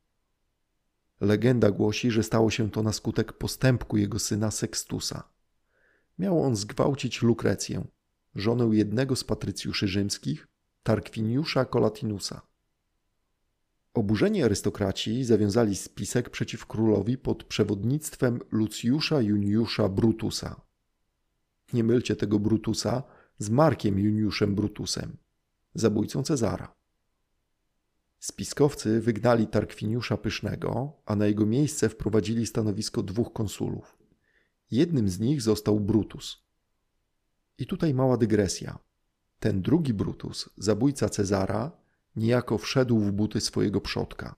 Legenda 1.23 1.71
głosi, 1.71 2.11
że 2.11 2.23
stało 2.23 2.51
się 2.51 2.71
to 2.71 2.83
na 2.83 2.93
skutek 2.93 3.33
postępku 3.33 3.97
jego 3.97 4.19
syna 4.19 4.51
Sextusa. 4.51 5.29
Miał 6.19 6.43
on 6.43 6.57
zgwałcić 6.57 7.23
Lukrecję, 7.23 7.85
żonę 8.35 8.69
jednego 8.73 9.17
z 9.17 9.25
patrycjuszy 9.25 9.89
rzymskich, 9.89 10.49
Tarkwiniusza 10.83 11.65
Colatinusa. 11.65 12.43
Oburzeni 13.95 14.43
arystokraci 14.43 15.25
zawiązali 15.25 15.77
spisek 15.77 16.31
przeciw 16.31 16.67
królowi 16.67 17.19
pod 17.19 17.45
przewodnictwem 17.45 18.41
Lucjusza 18.51 19.21
Juniusza 19.21 19.89
Brutusa. 19.89 20.61
Nie 21.73 21.85
mylcie 21.85 22.17
tego 22.17 22.39
Brutusa 22.39 23.03
z 23.39 23.51
Markiem 23.51 23.99
Juniuszem 23.99 24.55
Brutusem, 24.55 25.17
zabójcą 25.75 26.23
Cezara. 26.23 26.82
Spiskowcy 28.23 29.01
wygnali 29.01 29.47
Tarkwiniusza 29.47 30.17
Pysznego, 30.17 30.93
a 31.07 31.17
na 31.17 31.27
jego 31.27 31.47
miejsce 31.47 31.89
wprowadzili 31.89 32.47
stanowisko 32.47 33.03
dwóch 33.03 33.33
konsulów. 33.33 33.99
Jednym 34.71 35.09
z 35.09 35.21
nich 35.21 35.43
został 35.43 35.81
Brutus. 35.81 36.43
I 37.59 37.67
tutaj 37.67 37.95
mała 37.95 38.17
dygresja. 38.17 38.79
Ten 39.39 39.63
drugi 39.63 39.95
Brutus, 39.95 40.51
zabójca 40.57 41.09
Cezara, 41.09 41.73
niejako 42.17 42.59
wszedł 42.59 42.99
w 42.99 43.13
buty 43.13 43.41
swojego 43.41 43.81
przodka. 43.81 44.35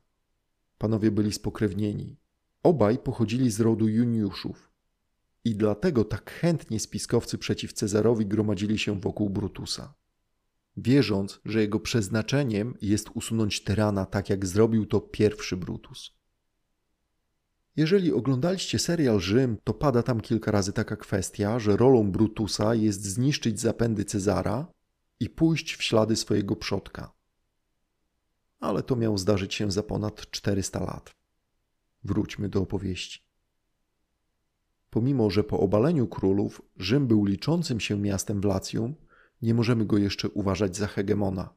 Panowie 0.78 1.10
byli 1.10 1.32
spokrewnieni. 1.32 2.16
Obaj 2.62 2.98
pochodzili 2.98 3.50
z 3.50 3.60
rodu 3.60 3.88
Juniuszów. 3.88 4.72
I 5.44 5.56
dlatego 5.56 6.04
tak 6.04 6.30
chętnie 6.30 6.80
spiskowcy 6.80 7.38
przeciw 7.38 7.72
Cezarowi 7.72 8.26
gromadzili 8.26 8.78
się 8.78 9.00
wokół 9.00 9.30
Brutusa 9.30 9.94
wierząc, 10.76 11.40
że 11.44 11.60
jego 11.60 11.80
przeznaczeniem 11.80 12.74
jest 12.80 13.10
usunąć 13.14 13.64
tyrana, 13.64 14.06
tak 14.06 14.30
jak 14.30 14.46
zrobił 14.46 14.86
to 14.86 15.00
pierwszy 15.00 15.56
Brutus. 15.56 16.10
Jeżeli 17.76 18.12
oglądaliście 18.12 18.78
serial 18.78 19.20
Rzym, 19.20 19.56
to 19.64 19.74
pada 19.74 20.02
tam 20.02 20.20
kilka 20.20 20.50
razy 20.50 20.72
taka 20.72 20.96
kwestia, 20.96 21.58
że 21.58 21.76
rolą 21.76 22.12
Brutusa 22.12 22.74
jest 22.74 23.04
zniszczyć 23.04 23.60
zapędy 23.60 24.04
Cezara 24.04 24.66
i 25.20 25.30
pójść 25.30 25.74
w 25.74 25.82
ślady 25.82 26.16
swojego 26.16 26.56
przodka. 26.56 27.12
Ale 28.60 28.82
to 28.82 28.96
miało 28.96 29.18
zdarzyć 29.18 29.54
się 29.54 29.70
za 29.72 29.82
ponad 29.82 30.30
400 30.30 30.80
lat. 30.80 31.14
Wróćmy 32.04 32.48
do 32.48 32.60
opowieści. 32.60 33.20
Pomimo, 34.90 35.30
że 35.30 35.44
po 35.44 35.60
obaleniu 35.60 36.06
królów 36.06 36.62
Rzym 36.76 37.06
był 37.06 37.24
liczącym 37.24 37.80
się 37.80 37.98
miastem 37.98 38.40
w 38.40 38.44
Lacjum, 38.44 38.94
nie 39.44 39.54
możemy 39.54 39.86
go 39.86 39.98
jeszcze 39.98 40.28
uważać 40.28 40.76
za 40.76 40.86
hegemona. 40.86 41.54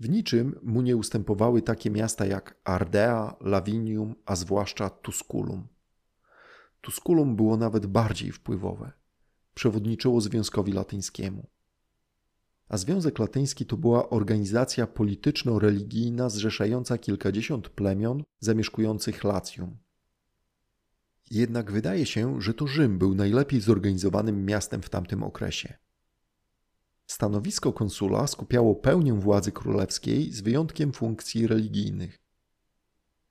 W 0.00 0.08
niczym 0.08 0.58
mu 0.62 0.82
nie 0.82 0.96
ustępowały 0.96 1.62
takie 1.62 1.90
miasta 1.90 2.26
jak 2.26 2.60
Ardea, 2.64 3.36
Lavinium, 3.40 4.14
a 4.26 4.36
zwłaszcza 4.36 4.90
Tusculum. 4.90 5.66
Tusculum 6.80 7.36
było 7.36 7.56
nawet 7.56 7.86
bardziej 7.86 8.32
wpływowe. 8.32 8.92
Przewodniczyło 9.54 10.20
Związkowi 10.20 10.72
Latyńskiemu. 10.72 11.46
A 12.68 12.76
Związek 12.76 13.18
Latyński 13.18 13.66
to 13.66 13.76
była 13.76 14.10
organizacja 14.10 14.86
polityczno-religijna 14.86 16.28
zrzeszająca 16.28 16.98
kilkadziesiąt 16.98 17.68
plemion 17.68 18.22
zamieszkujących 18.40 19.24
Lacjum. 19.24 19.76
Jednak 21.30 21.72
wydaje 21.72 22.06
się, 22.06 22.40
że 22.40 22.54
to 22.54 22.66
Rzym 22.66 22.98
był 22.98 23.14
najlepiej 23.14 23.60
zorganizowanym 23.60 24.44
miastem 24.44 24.82
w 24.82 24.90
tamtym 24.90 25.22
okresie. 25.22 25.83
Stanowisko 27.06 27.72
konsula 27.72 28.26
skupiało 28.26 28.74
pełnię 28.74 29.14
władzy 29.14 29.52
królewskiej 29.52 30.32
z 30.32 30.40
wyjątkiem 30.40 30.92
funkcji 30.92 31.46
religijnych. 31.46 32.18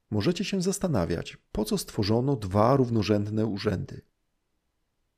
Możecie 0.10 0.46
się 0.46 0.62
zastanawiać, 0.62 1.38
po 1.52 1.66
co 1.66 1.78
stworzono 1.78 2.36
dwa 2.36 2.76
równorzędne 2.76 3.46
urzędy. 3.46 4.02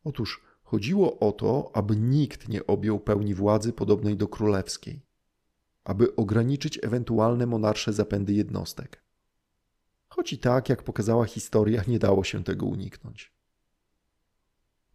Otóż 0.04 0.42
chodziło 0.64 1.20
o 1.20 1.32
to, 1.32 1.72
aby 1.74 1.96
nikt 1.96 2.48
nie 2.48 2.68
objął 2.68 3.00
pełni 3.00 3.34
władzy 3.34 3.74
podobnej 3.74 4.18
do 4.18 4.28
królewskiej, 4.28 5.06
aby 5.84 6.16
ograniczyć 6.16 6.80
ewentualne 6.84 7.46
monarsze 7.46 7.94
zapędy 7.94 8.34
jednostek. 8.34 9.04
Choć 10.08 10.34
i 10.34 10.38
tak, 10.38 10.70
jak 10.70 10.84
pokazała 10.84 11.26
historia, 11.26 11.84
nie 11.88 12.00
dało 12.00 12.24
się 12.24 12.44
tego 12.44 12.66
uniknąć. 12.66 13.34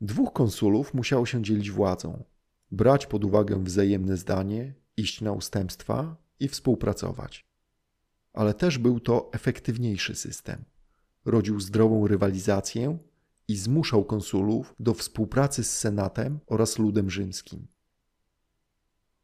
Dwóch 0.01 0.33
konsulów 0.33 0.95
musiało 0.95 1.27
się 1.27 1.43
dzielić 1.43 1.71
władzą, 1.71 2.25
brać 2.71 3.07
pod 3.07 3.25
uwagę 3.25 3.65
wzajemne 3.65 4.17
zdanie, 4.17 4.75
iść 4.97 5.21
na 5.21 5.33
ustępstwa 5.33 6.17
i 6.41 6.49
współpracować. 6.49 7.47
Ale 8.33 8.55
też 8.55 8.79
był 8.79 9.01
to 9.01 9.31
efektywniejszy 9.33 10.15
system. 10.15 10.65
Rodził 11.25 11.61
zdrową 11.61 12.07
rywalizację 12.07 12.99
i 13.49 13.57
zmuszał 13.57 14.05
konsulów 14.05 14.75
do 14.81 14.95
współpracy 14.95 15.65
z 15.65 15.79
senatem 15.79 16.41
oraz 16.47 16.79
ludem 16.79 17.11
rzymskim. 17.11 17.67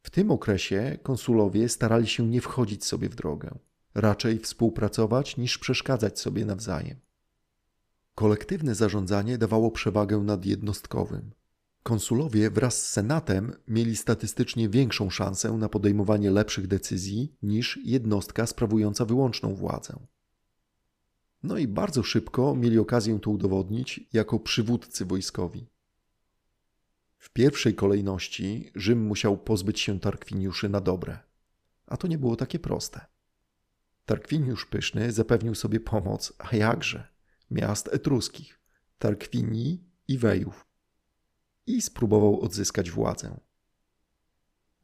W 0.03 0.11
tym 0.11 0.31
okresie 0.31 0.99
konsulowie 1.03 1.69
starali 1.69 2.07
się 2.07 2.27
nie 2.27 2.41
wchodzić 2.41 2.85
sobie 2.85 3.09
w 3.09 3.15
drogę, 3.15 3.59
raczej 3.95 4.39
współpracować 4.39 5.37
niż 5.37 5.59
przeszkadzać 5.59 6.21
sobie 6.21 6.45
nawzajem. 6.45 6.99
Kolektywne 8.15 8.75
zarządzanie 8.75 9.39
dawało 9.39 9.71
przewagę 9.71 10.19
nad 10.19 10.47
jednostkowym. 10.47 11.31
Konsulowie 11.87 12.51
wraz 12.51 12.83
z 12.83 12.93
Senatem 12.93 13.53
mieli 13.69 13.97
statystycznie 13.97 14.69
większą 14.69 15.11
szansę 15.11 15.53
na 15.53 15.69
podejmowanie 15.69 16.31
lepszych 16.31 16.67
decyzji 16.67 17.37
niż 17.43 17.79
jednostka 17.85 18.47
sprawująca 18.47 19.05
wyłączną 19.05 19.55
władzę. 19.55 20.07
No 21.43 21.59
i 21.59 21.69
bardzo 21.69 22.03
szybko 22.03 22.55
mieli 22.55 22.79
okazję 22.79 23.19
to 23.21 23.31
udowodnić 23.31 24.01
jako 24.13 24.41
przywódcy 24.41 25.05
wojskowi. 25.05 25.67
W 27.19 27.31
pierwszej 27.31 27.75
kolejności 27.75 28.71
Rzym 28.75 29.03
musiał 29.03 29.39
pozbyć 29.39 29.81
się 29.81 30.01
Tarkwiniuszy 30.01 30.69
na 30.69 30.81
dobre, 30.81 31.19
a 31.87 31.97
to 31.97 32.09
nie 32.09 32.19
było 32.19 32.37
takie 32.37 32.59
proste. 32.59 33.07
Tarkwiniusz 34.05 34.67
Pyszny 34.67 35.13
zapewnił 35.13 35.55
sobie 35.55 35.81
pomoc, 35.81 36.33
a 36.39 36.57
jakże, 36.57 37.09
miast 37.51 37.89
etruskich, 37.93 38.61
Tarkwinii 38.99 39.85
i 40.09 40.19
Wejów 40.19 40.66
i 41.67 41.83
spróbował 41.83 42.41
odzyskać 42.41 42.91
władzę. 42.91 43.41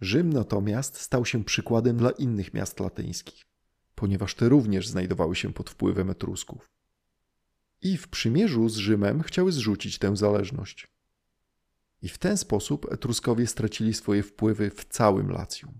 Rzym 0.01 0.33
natomiast 0.33 0.97
stał 0.97 1.25
się 1.25 1.45
przykładem 1.45 1.97
dla 1.97 2.11
innych 2.11 2.55
miast 2.55 2.81
latyńskich, 2.81 3.45
ponieważ 3.95 4.35
te 4.35 4.49
również 4.49 4.89
znajdowały 4.89 5.37
się 5.37 5.53
pod 5.53 5.71
wpływem 5.71 6.11
Etrusków. 6.11 6.71
I 7.83 7.97
w 7.97 8.09
przymierzu 8.09 8.69
z 8.69 8.77
Rzymem 8.77 9.23
chciały 9.23 9.53
zrzucić 9.53 9.99
tę 9.99 10.17
zależność. 10.17 10.89
I 12.03 12.09
w 12.09 12.19
ten 12.19 12.37
sposób 12.37 12.93
Etruskowie 12.93 13.47
stracili 13.47 13.95
swoje 13.95 14.23
wpływy 14.23 14.71
w 14.71 14.85
całym 14.85 15.31
Lacjum. 15.31 15.79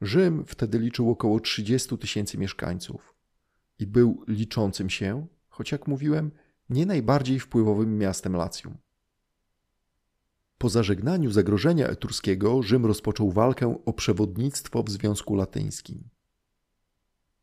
Rzym 0.00 0.44
wtedy 0.46 0.78
liczył 0.78 1.10
około 1.10 1.40
30 1.40 1.98
tysięcy 1.98 2.38
mieszkańców 2.38 3.14
i 3.78 3.86
był 3.86 4.24
liczącym 4.28 4.90
się, 4.90 5.26
choć 5.48 5.72
jak 5.72 5.86
mówiłem, 5.86 6.30
nie 6.70 6.86
najbardziej 6.86 7.40
wpływowym 7.40 7.98
miastem 7.98 8.36
Lacjum. 8.36 8.78
Po 10.58 10.68
zażegnaniu 10.68 11.30
zagrożenia 11.30 11.86
etruskiego 11.86 12.62
Rzym 12.62 12.86
rozpoczął 12.86 13.32
walkę 13.32 13.82
o 13.84 13.92
przewodnictwo 13.92 14.82
w 14.82 14.90
Związku 14.90 15.34
Latyńskim. 15.34 16.08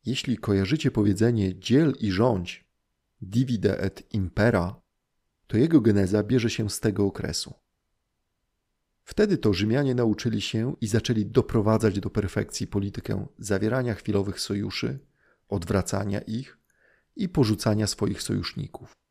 Jeśli 0.06 0.38
kojarzycie 0.38 0.92
powiedzenie 0.92 1.60
dziel 1.60 1.94
i 2.00 2.12
rządź, 2.12 2.66
divide 3.22 3.80
et 3.80 4.14
impera, 4.14 4.82
to 5.48 5.58
jego 5.58 5.82
geneza 5.82 6.24
bierze 6.24 6.50
się 6.50 6.70
z 6.70 6.80
tego 6.80 7.06
okresu. 7.06 7.54
Wtedy 9.04 9.38
to 9.38 9.54
Rzymianie 9.54 9.96
nauczyli 9.96 10.42
się 10.42 10.76
i 10.82 10.88
zaczęli 10.88 11.26
doprowadzać 11.26 12.00
do 12.00 12.10
perfekcji 12.10 12.68
politykę 12.68 13.28
zawierania 13.40 13.94
chwilowych 13.94 14.40
sojuszy, 14.40 15.00
odwracania 15.50 16.22
ich 16.22 16.58
i 17.16 17.30
porzucania 17.30 17.88
swoich 17.88 18.22
sojuszników. 18.22 19.05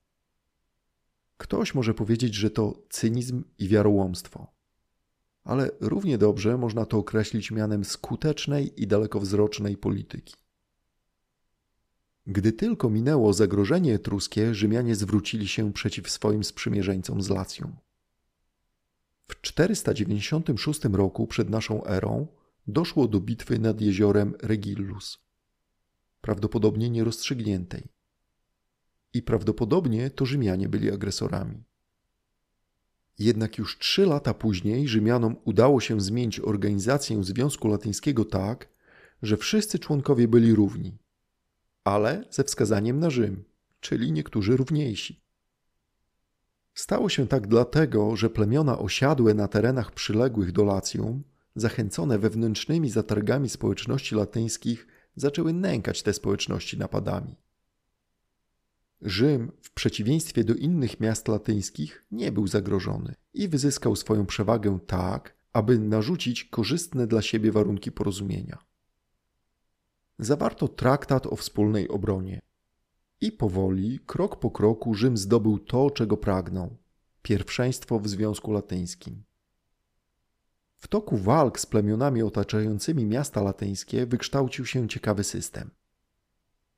Ktoś 1.45 1.75
może 1.75 1.95
powiedzieć, 1.95 2.35
że 2.35 2.51
to 2.51 2.83
cynizm 2.91 3.45
i 3.59 3.69
wiarołomstwo, 3.69 4.47
ale 5.45 5.71
równie 5.81 6.19
dobrze 6.19 6.59
można 6.59 6.87
to 6.87 6.99
określić 6.99 7.51
mianem 7.51 7.85
skutecznej 7.85 8.83
i 8.83 8.87
dalekowzrocznej 8.87 9.77
polityki. 9.77 10.35
Gdy 12.27 12.53
tylko 12.53 12.91
minęło 12.91 13.33
zagrożenie 13.33 13.95
etruskie, 13.95 14.55
Rzymianie 14.55 14.95
zwrócili 14.95 15.49
się 15.49 15.73
przeciw 15.73 16.11
swoim 16.11 16.45
sprzymierzeńcom 16.45 17.23
z 17.23 17.29
Lacją. 17.31 17.77
W 19.29 19.41
496 19.41 20.85
roku 20.85 21.27
przed 21.27 21.51
naszą 21.51 21.85
erą 21.85 22.27
doszło 22.67 23.09
do 23.09 23.21
bitwy 23.21 23.59
nad 23.59 23.81
jeziorem 23.81 24.35
Regillus, 24.43 25.19
prawdopodobnie 26.21 26.91
nierozstrzygniętej 26.91 27.94
i 29.15 29.23
prawdopodobnie 29.23 30.11
to 30.11 30.27
Rzymianie 30.27 30.69
byli 30.69 30.91
agresorami. 30.91 31.65
Jednak 33.19 33.59
już 33.59 33.79
trzy 33.79 34.07
lata 34.07 34.35
później 34.35 34.89
Rzymianom 34.89 35.37
udało 35.45 35.81
się 35.81 36.01
zmienić 36.01 36.41
organizację 36.41 37.25
Związku 37.25 37.69
Latyńskiego 37.69 38.25
tak, 38.25 38.69
że 39.23 39.37
wszyscy 39.37 39.79
członkowie 39.79 40.29
byli 40.29 40.55
równi, 40.55 40.99
ale 41.85 42.25
ze 42.31 42.45
wskazaniem 42.45 42.99
na 42.99 43.11
Rzym, 43.11 43.45
czyli 43.81 44.13
niektórzy 44.13 44.57
równiejsi. 44.57 45.25
Stało 46.75 47.09
się 47.09 47.29
tak 47.29 47.47
dlatego, 47.47 48.17
że 48.17 48.31
plemiona 48.31 48.79
osiadłe 48.79 49.35
na 49.35 49.49
terenach 49.49 49.93
przyległych 49.93 50.53
do 50.53 50.65
Lacjum, 50.65 51.23
zachęcone 51.57 52.19
wewnętrznymi 52.19 52.91
zatargami 52.91 53.49
społeczności 53.49 54.15
latyńskich, 54.15 54.87
zaczęły 55.17 55.53
nękać 55.53 56.03
te 56.03 56.13
społeczności 56.13 56.79
napadami. 56.79 57.37
Rzym, 59.05 59.53
w 59.63 59.71
przeciwieństwie 59.71 60.45
do 60.45 60.55
innych 60.55 61.01
miast 61.01 61.29
latyńskich, 61.29 62.07
nie 62.11 62.33
był 62.33 62.47
zagrożony 62.47 63.15
i 63.35 63.49
wyzyskał 63.49 63.97
swoją 63.97 64.27
przewagę 64.27 64.79
tak, 64.87 65.37
aby 65.53 65.79
narzucić 65.79 66.45
korzystne 66.45 67.07
dla 67.07 67.23
siebie 67.23 67.53
warunki 67.53 67.93
porozumienia. 67.93 68.59
Zawarto 70.19 70.69
traktat 70.69 71.27
o 71.27 71.37
wspólnej 71.37 71.89
obronie. 71.89 72.41
I 73.21 73.33
powoli, 73.33 74.01
krok 74.07 74.37
po 74.37 74.51
kroku, 74.51 74.95
Rzym 74.95 75.17
zdobył 75.17 75.59
to, 75.59 75.91
czego 75.91 76.17
pragnął 76.17 76.77
pierwszeństwo 77.23 78.01
w 78.01 78.09
Związku 78.09 78.53
Latyńskim. 78.53 79.23
W 80.77 80.89
toku 80.89 81.17
walk 81.17 81.61
z 81.61 81.67
plemionami 81.67 82.23
otaczającymi 82.23 83.07
miasta 83.07 83.43
latyńskie 83.43 84.07
wykształcił 84.07 84.67
się 84.67 84.89
ciekawy 84.89 85.25
system. 85.25 85.71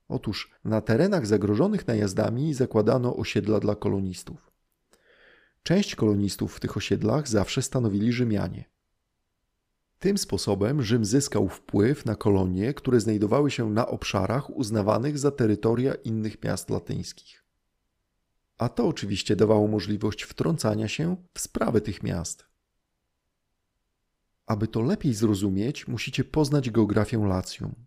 Otóż 0.08 0.50
na 0.64 0.80
terenach 0.80 1.26
zagrożonych 1.26 1.86
najazdami 1.86 2.54
zakładano 2.54 3.16
osiedla 3.16 3.60
dla 3.60 3.74
kolonistów. 3.74 4.50
Część 5.62 5.96
kolonistów 5.96 6.56
w 6.56 6.60
tych 6.60 6.76
osiedlach 6.76 7.28
zawsze 7.28 7.62
stanowili 7.62 8.12
Rzymianie. 8.12 8.64
Tym 9.98 10.18
sposobem 10.18 10.82
Rzym 10.82 11.04
zyskał 11.04 11.48
wpływ 11.48 12.04
na 12.04 12.14
kolonie, 12.14 12.74
które 12.74 13.00
znajdowały 13.00 13.50
się 13.50 13.70
na 13.70 13.86
obszarach 13.86 14.50
uznawanych 14.50 15.18
za 15.18 15.30
terytoria 15.30 15.94
innych 15.94 16.42
miast 16.42 16.70
latyńskich. 16.70 17.44
A 18.58 18.68
to 18.68 18.88
oczywiście 18.88 19.36
dawało 19.36 19.68
możliwość 19.68 20.22
wtrącania 20.22 20.88
się 20.88 21.16
w 21.34 21.40
sprawy 21.40 21.80
tych 21.80 22.02
miast. 22.02 22.46
Aby 24.46 24.68
to 24.68 24.80
lepiej 24.80 25.14
zrozumieć, 25.14 25.88
musicie 25.88 26.24
poznać 26.24 26.70
geografię 26.70 27.18
Lacjum. 27.18 27.85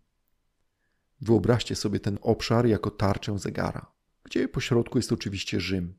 Wyobraźcie 1.20 1.76
sobie 1.76 2.00
ten 2.00 2.18
obszar 2.22 2.66
jako 2.66 2.90
tarczę 2.90 3.38
zegara, 3.38 3.92
gdzie 4.24 4.48
po 4.48 4.60
środku 4.60 4.98
jest 4.98 5.12
oczywiście 5.12 5.60
Rzym. 5.60 5.94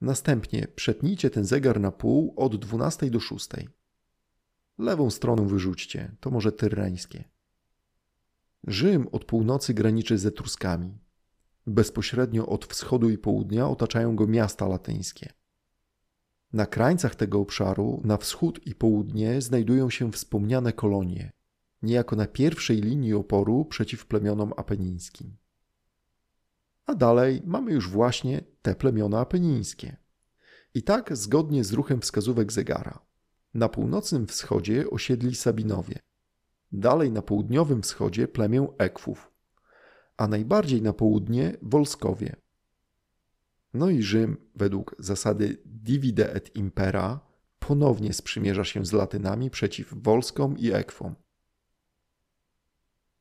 Następnie 0.00 0.68
przetnijcie 0.74 1.30
ten 1.30 1.44
zegar 1.44 1.80
na 1.80 1.92
pół 1.92 2.34
od 2.36 2.56
12 2.56 3.10
do 3.10 3.20
6. 3.20 3.48
Lewą 4.78 5.10
stroną 5.10 5.48
wyrzućcie, 5.48 6.16
to 6.20 6.30
może 6.30 6.52
tyrreńskie. 6.52 7.24
Rzym 8.66 9.08
od 9.12 9.24
północy 9.24 9.74
graniczy 9.74 10.18
z 10.18 10.26
Etruskami. 10.26 10.98
Bezpośrednio 11.66 12.46
od 12.46 12.64
wschodu 12.64 13.10
i 13.10 13.18
południa 13.18 13.68
otaczają 13.68 14.16
go 14.16 14.26
miasta 14.26 14.68
latyńskie. 14.68 15.32
Na 16.52 16.66
krańcach 16.66 17.14
tego 17.14 17.40
obszaru, 17.40 18.00
na 18.04 18.16
wschód 18.16 18.66
i 18.66 18.74
południe, 18.74 19.42
znajdują 19.42 19.90
się 19.90 20.12
wspomniane 20.12 20.72
kolonie, 20.72 21.32
niejako 21.82 22.16
na 22.16 22.26
pierwszej 22.26 22.80
linii 22.80 23.14
oporu 23.14 23.64
przeciw 23.64 24.06
plemionom 24.06 24.52
apenińskim. 24.56 25.36
A 26.86 26.94
dalej 26.94 27.42
mamy 27.44 27.72
już 27.72 27.90
właśnie 27.90 28.44
te 28.62 28.74
plemiona 28.74 29.20
apenińskie. 29.20 29.96
I 30.74 30.82
tak, 30.82 31.16
zgodnie 31.16 31.64
z 31.64 31.72
ruchem 31.72 32.00
wskazówek 32.00 32.52
zegara, 32.52 32.98
Na 33.54 33.68
północnym 33.68 34.26
wschodzie 34.26 34.90
osiedli 34.90 35.34
Sabinowie. 35.34 35.98
Dalej 36.72 37.12
na 37.12 37.22
południowym 37.22 37.82
wschodzie 37.82 38.28
plemię 38.28 38.66
Ekwów, 38.78 39.30
a 40.16 40.28
najbardziej 40.28 40.82
na 40.82 40.92
południe 40.92 41.56
Wolskowie. 41.62 42.36
No 43.74 43.90
i 43.90 44.02
Rzym, 44.02 44.36
według 44.54 44.94
zasady 44.98 45.62
divide 45.66 46.34
et 46.34 46.56
impera, 46.56 47.20
ponownie 47.58 48.12
sprzymierza 48.12 48.64
się 48.64 48.86
z 48.86 48.92
Latynami 48.92 49.50
przeciw 49.50 49.94
Wolskom 50.02 50.58
i 50.58 50.72
Ekwom. 50.72 51.14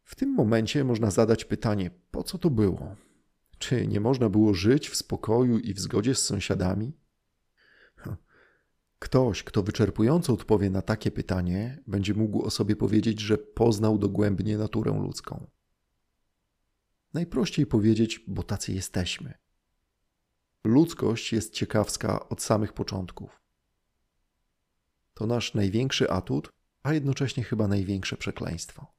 W 0.05 0.15
tym 0.15 0.33
momencie 0.33 0.83
można 0.83 1.11
zadać 1.11 1.45
pytanie, 1.45 1.91
po 2.11 2.23
co 2.23 2.37
to 2.37 2.49
było? 2.49 2.95
Czy 3.57 3.87
nie 3.87 3.99
można 3.99 4.29
było 4.29 4.53
żyć 4.53 4.89
w 4.89 4.95
spokoju 4.95 5.59
i 5.59 5.73
w 5.73 5.79
zgodzie 5.79 6.15
z 6.15 6.23
sąsiadami? 6.23 6.93
Ktoś, 8.99 9.43
kto 9.43 9.63
wyczerpująco 9.63 10.33
odpowie 10.33 10.69
na 10.69 10.81
takie 10.81 11.11
pytanie, 11.11 11.83
będzie 11.87 12.13
mógł 12.13 12.41
o 12.43 12.49
sobie 12.49 12.75
powiedzieć, 12.75 13.19
że 13.19 13.37
poznał 13.37 13.97
dogłębnie 13.97 14.57
naturę 14.57 14.91
ludzką. 14.91 15.47
Najprościej 17.13 17.65
powiedzieć, 17.65 18.23
bo 18.27 18.43
tacy 18.43 18.73
jesteśmy. 18.73 19.33
Ludzkość 20.63 21.33
jest 21.33 21.53
ciekawska 21.53 22.29
od 22.29 22.41
samych 22.41 22.73
początków. 22.73 23.41
To 25.13 25.27
nasz 25.27 25.53
największy 25.53 26.09
atut, 26.09 26.49
a 26.83 26.93
jednocześnie 26.93 27.43
chyba 27.43 27.67
największe 27.67 28.17
przekleństwo. 28.17 28.94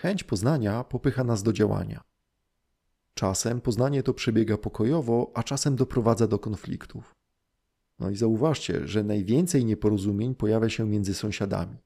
Chęć 0.00 0.24
poznania 0.24 0.84
popycha 0.84 1.24
nas 1.24 1.42
do 1.42 1.52
działania. 1.52 2.00
Czasem 3.14 3.60
poznanie 3.60 4.02
to 4.02 4.14
przebiega 4.14 4.56
pokojowo, 4.56 5.30
a 5.34 5.42
czasem 5.42 5.76
doprowadza 5.76 6.26
do 6.26 6.38
konfliktów. 6.38 7.14
No 7.98 8.10
i 8.10 8.16
zauważcie, 8.16 8.88
że 8.88 9.04
najwięcej 9.04 9.64
nieporozumień 9.64 10.34
pojawia 10.34 10.68
się 10.68 10.86
między 10.86 11.14
sąsiadami. 11.14 11.76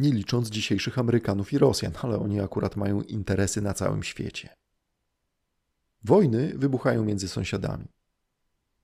Nie 0.00 0.12
licząc 0.12 0.48
dzisiejszych 0.48 0.98
Amerykanów 0.98 1.52
i 1.52 1.58
Rosjan, 1.58 1.92
ale 2.02 2.18
oni 2.18 2.40
akurat 2.40 2.76
mają 2.76 3.02
interesy 3.02 3.62
na 3.62 3.74
całym 3.74 4.02
świecie. 4.02 4.48
Wojny 6.04 6.52
wybuchają 6.58 7.04
między 7.04 7.28
sąsiadami. 7.28 7.88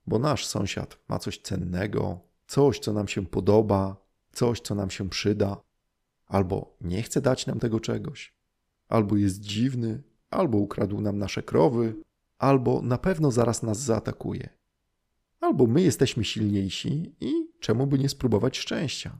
Bo 0.06 0.18
nasz 0.18 0.46
sąsiad 0.46 0.98
ma 1.08 1.18
coś 1.18 1.38
cennego, 1.38 2.20
coś, 2.46 2.78
co 2.78 2.92
nam 2.92 3.08
się 3.08 3.26
podoba, 3.26 3.96
coś, 4.32 4.60
co 4.60 4.74
nam 4.74 4.90
się 4.90 5.08
przyda, 5.08 5.65
albo 6.26 6.76
nie 6.80 7.02
chce 7.02 7.20
dać 7.20 7.46
nam 7.46 7.58
tego 7.58 7.80
czegoś, 7.80 8.34
albo 8.88 9.16
jest 9.16 9.40
dziwny, 9.40 10.02
albo 10.30 10.58
ukradł 10.58 11.00
nam 11.00 11.18
nasze 11.18 11.42
krowy, 11.42 11.94
albo 12.38 12.82
na 12.82 12.98
pewno 12.98 13.30
zaraz 13.30 13.62
nas 13.62 13.78
zaatakuje. 13.78 14.48
Albo 15.40 15.66
my 15.66 15.82
jesteśmy 15.82 16.24
silniejsi 16.24 17.14
i 17.20 17.32
czemu 17.60 17.86
by 17.86 17.98
nie 17.98 18.08
spróbować 18.08 18.58
szczęścia? 18.58 19.18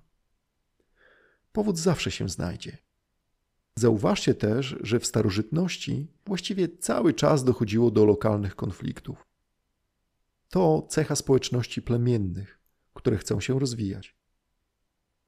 Powód 1.53 1.79
zawsze 1.79 2.11
się 2.11 2.29
znajdzie. 2.29 2.79
Zauważcie 3.77 4.35
też, 4.35 4.77
że 4.81 5.01
w 5.01 5.07
starożytności 5.07 6.07
właściwie 6.27 6.69
cały 6.69 7.15
czas 7.15 7.45
dochodziło 7.45 7.91
do 7.91 8.05
lokalnych 8.05 8.57
konfliktów. 8.57 9.27
To 10.49 10.87
cecha 10.89 11.17
społeczności 11.17 11.83
plemiennych, 11.83 12.61
które 12.95 13.17
chcą 13.17 13.41
się 13.41 13.59
rozwijać. 13.59 14.16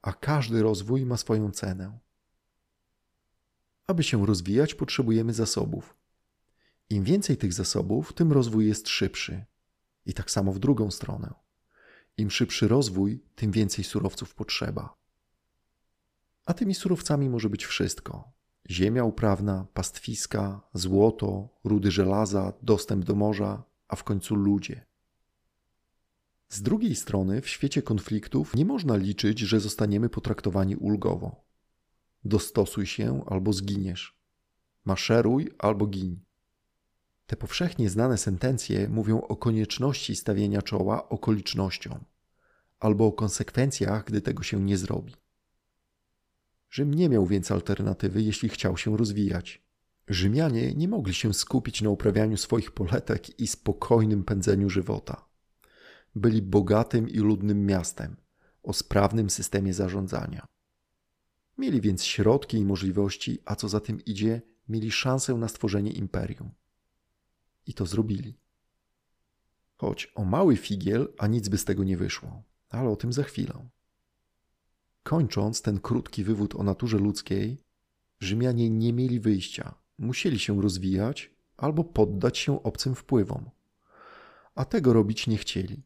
A 0.01 0.13
każdy 0.13 0.63
rozwój 0.63 1.05
ma 1.05 1.17
swoją 1.17 1.51
cenę. 1.51 1.99
Aby 3.87 4.03
się 4.03 4.25
rozwijać, 4.25 4.73
potrzebujemy 4.73 5.33
zasobów. 5.33 5.95
Im 6.89 7.03
więcej 7.03 7.37
tych 7.37 7.53
zasobów, 7.53 8.13
tym 8.13 8.31
rozwój 8.31 8.67
jest 8.67 8.87
szybszy. 8.87 9.45
I 10.05 10.13
tak 10.13 10.31
samo 10.31 10.53
w 10.53 10.59
drugą 10.59 10.91
stronę. 10.91 11.33
Im 12.17 12.31
szybszy 12.31 12.67
rozwój, 12.67 13.23
tym 13.35 13.51
więcej 13.51 13.83
surowców 13.83 14.35
potrzeba. 14.35 14.97
A 16.45 16.53
tymi 16.53 16.75
surowcami 16.75 17.29
może 17.29 17.49
być 17.49 17.65
wszystko: 17.65 18.31
ziemia 18.69 19.03
uprawna, 19.03 19.67
pastwiska, 19.73 20.61
złoto, 20.73 21.49
rudy 21.63 21.91
żelaza, 21.91 22.53
dostęp 22.61 23.05
do 23.05 23.15
morza, 23.15 23.63
a 23.87 23.95
w 23.95 24.03
końcu 24.03 24.35
ludzie. 24.35 24.88
Z 26.49 26.61
drugiej 26.61 26.95
strony, 26.95 27.41
w 27.41 27.49
świecie 27.49 27.81
konfliktów 27.81 28.55
nie 28.55 28.65
można 28.65 28.95
liczyć, 28.95 29.39
że 29.39 29.59
zostaniemy 29.59 30.09
potraktowani 30.09 30.75
ulgowo. 30.75 31.43
Dostosuj 32.25 32.85
się 32.85 33.25
albo 33.25 33.53
zginiesz. 33.53 34.19
Maszeruj 34.85 35.49
albo 35.57 35.87
gin. 35.87 36.19
Te 37.27 37.35
powszechnie 37.35 37.89
znane 37.89 38.17
sentencje 38.17 38.89
mówią 38.89 39.21
o 39.21 39.35
konieczności 39.35 40.15
stawienia 40.15 40.61
czoła 40.61 41.09
okolicznościom 41.09 41.99
albo 42.79 43.07
o 43.07 43.11
konsekwencjach, 43.11 44.05
gdy 44.05 44.21
tego 44.21 44.43
się 44.43 44.61
nie 44.61 44.77
zrobi. 44.77 45.13
Rzym 46.69 46.93
nie 46.93 47.09
miał 47.09 47.25
więc 47.25 47.51
alternatywy, 47.51 48.21
jeśli 48.21 48.49
chciał 48.49 48.77
się 48.77 48.97
rozwijać. 48.97 49.61
Rzymianie 50.07 50.73
nie 50.73 50.87
mogli 50.87 51.13
się 51.13 51.33
skupić 51.33 51.81
na 51.81 51.89
uprawianiu 51.89 52.37
swoich 52.37 52.71
poletek 52.71 53.39
i 53.39 53.47
spokojnym 53.47 54.23
pędzeniu 54.23 54.69
żywota. 54.69 55.28
Byli 56.15 56.41
bogatym 56.41 57.09
i 57.09 57.17
ludnym 57.17 57.65
miastem 57.65 58.15
o 58.63 58.73
sprawnym 58.73 59.29
systemie 59.29 59.73
zarządzania. 59.73 60.45
Mieli 61.57 61.81
więc 61.81 62.03
środki 62.03 62.57
i 62.57 62.65
możliwości, 62.65 63.39
a 63.45 63.55
co 63.55 63.69
za 63.69 63.79
tym 63.79 64.05
idzie, 64.05 64.41
mieli 64.69 64.91
szansę 64.91 65.33
na 65.33 65.47
stworzenie 65.47 65.91
imperium. 65.91 66.51
I 67.67 67.73
to 67.73 67.85
zrobili. 67.85 68.37
Choć 69.77 70.11
o 70.15 70.25
mały 70.25 70.57
figiel, 70.57 71.13
a 71.17 71.27
nic 71.27 71.49
by 71.49 71.57
z 71.57 71.65
tego 71.65 71.83
nie 71.83 71.97
wyszło, 71.97 72.43
ale 72.69 72.89
o 72.89 72.95
tym 72.95 73.13
za 73.13 73.23
chwilę. 73.23 73.69
Kończąc 75.03 75.61
ten 75.61 75.79
krótki 75.79 76.23
wywód 76.23 76.55
o 76.55 76.63
naturze 76.63 76.97
ludzkiej, 76.97 77.63
Rzymianie 78.19 78.69
nie 78.69 78.93
mieli 78.93 79.19
wyjścia. 79.19 79.75
Musieli 79.97 80.39
się 80.39 80.61
rozwijać 80.61 81.31
albo 81.57 81.83
poddać 81.83 82.37
się 82.37 82.63
obcym 82.63 82.95
wpływom. 82.95 83.49
A 84.55 84.65
tego 84.65 84.93
robić 84.93 85.27
nie 85.27 85.37
chcieli. 85.37 85.83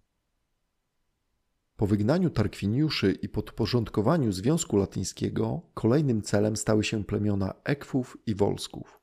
Po 1.76 1.88
wygnaniu 1.88 2.30
Tarkwiniuszy 2.30 3.12
i 3.12 3.30
podporządkowaniu 3.30 4.32
Związku 4.32 4.78
Latyńskiego 4.78 5.62
kolejnym 5.74 6.22
celem 6.22 6.58
stały 6.58 6.84
się 6.84 7.04
plemiona 7.04 7.54
Ekwów 7.64 8.18
i 8.26 8.36
Wolsków. 8.36 9.00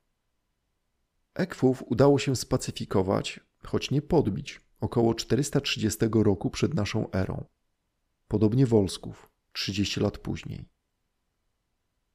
Ekwów 1.34 1.84
udało 1.86 2.18
się 2.18 2.36
spacyfikować, 2.36 3.40
choć 3.64 3.90
nie 3.90 4.02
podbić, 4.02 4.60
około 4.80 5.14
430 5.14 5.98
roku 6.12 6.50
przed 6.50 6.74
naszą 6.74 7.10
erą. 7.10 7.44
Podobnie 8.28 8.66
Wolsków. 8.66 9.30
30 9.52 10.00
lat 10.00 10.18
później. 10.18 10.68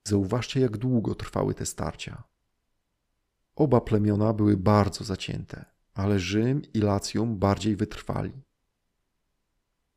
Zauważcie, 0.04 0.60
jak 0.60 0.78
długo 0.78 1.16
trwały 1.16 1.54
te 1.54 1.66
starcia. 1.66 2.24
Oba 3.56 3.82
plemiona 3.82 4.34
były 4.34 4.58
bardzo 4.58 5.04
zacięte, 5.04 5.66
ale 5.94 6.20
Rzym 6.20 6.62
i 6.74 6.80
Lacjum 6.80 7.38
bardziej 7.38 7.76
wytrwali. 7.76 8.45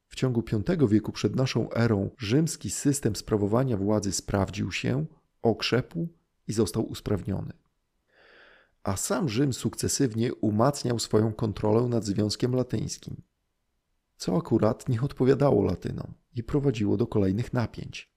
W 0.08 0.14
ciągu 0.16 0.42
V 0.78 0.88
wieku 0.88 1.12
przed 1.12 1.36
naszą 1.36 1.72
erą 1.72 2.10
rzymski 2.18 2.70
system 2.70 3.16
sprawowania 3.16 3.76
władzy 3.76 4.12
sprawdził 4.12 4.72
się, 4.72 5.06
okrzepł 5.42 6.08
i 6.48 6.52
został 6.52 6.90
usprawniony. 6.90 7.52
A 8.82 8.96
sam 8.96 9.28
Rzym 9.28 9.52
sukcesywnie 9.52 10.34
umacniał 10.34 10.98
swoją 10.98 11.32
kontrolę 11.32 11.88
nad 11.88 12.04
Związkiem 12.04 12.54
Latyńskim 12.54 13.22
co 14.18 14.36
akurat 14.36 14.88
nie 14.88 15.00
odpowiadało 15.00 15.64
Latynom 15.64 16.14
i 16.34 16.42
prowadziło 16.42 16.96
do 16.96 17.06
kolejnych 17.06 17.52
napięć. 17.52 18.12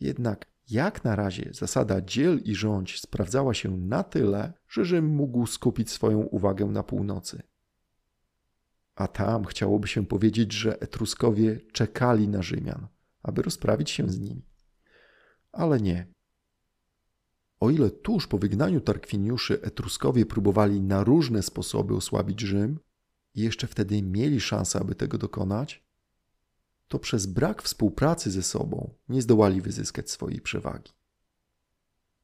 Jednak 0.00 0.46
jak 0.70 1.04
na 1.04 1.16
razie 1.16 1.50
zasada 1.52 2.00
dziel 2.00 2.40
i 2.44 2.54
rządź 2.54 3.00
sprawdzała 3.00 3.54
się 3.54 3.76
na 3.76 4.02
tyle, 4.02 4.52
że 4.68 4.84
Rzym 4.84 5.06
mógł 5.06 5.46
skupić 5.46 5.90
swoją 5.90 6.18
uwagę 6.18 6.66
na 6.66 6.82
północy. 6.82 7.42
A 8.94 9.08
tam 9.08 9.44
chciałoby 9.44 9.88
się 9.88 10.06
powiedzieć, 10.06 10.52
że 10.52 10.80
Etruskowie 10.80 11.60
czekali 11.72 12.28
na 12.28 12.42
Rzymian, 12.42 12.86
aby 13.22 13.42
rozprawić 13.42 13.90
się 13.90 14.10
z 14.10 14.20
nimi. 14.20 14.42
Ale 15.52 15.80
nie. 15.80 16.06
O 17.60 17.70
ile 17.70 17.90
tuż 17.90 18.26
po 18.26 18.38
wygnaniu 18.38 18.80
Tarkwiniuszy 18.80 19.62
Etruskowie 19.62 20.26
próbowali 20.26 20.80
na 20.80 21.04
różne 21.04 21.42
sposoby 21.42 21.94
osłabić 21.94 22.40
Rzym, 22.40 22.78
i 23.34 23.42
jeszcze 23.42 23.66
wtedy 23.66 24.02
mieli 24.02 24.40
szansę, 24.40 24.80
aby 24.80 24.94
tego 24.94 25.18
dokonać, 25.18 25.84
to 26.88 26.98
przez 26.98 27.26
brak 27.26 27.62
współpracy 27.62 28.30
ze 28.30 28.42
sobą 28.42 28.94
nie 29.08 29.22
zdołali 29.22 29.60
wyzyskać 29.60 30.10
swojej 30.10 30.40
przewagi. 30.40 30.92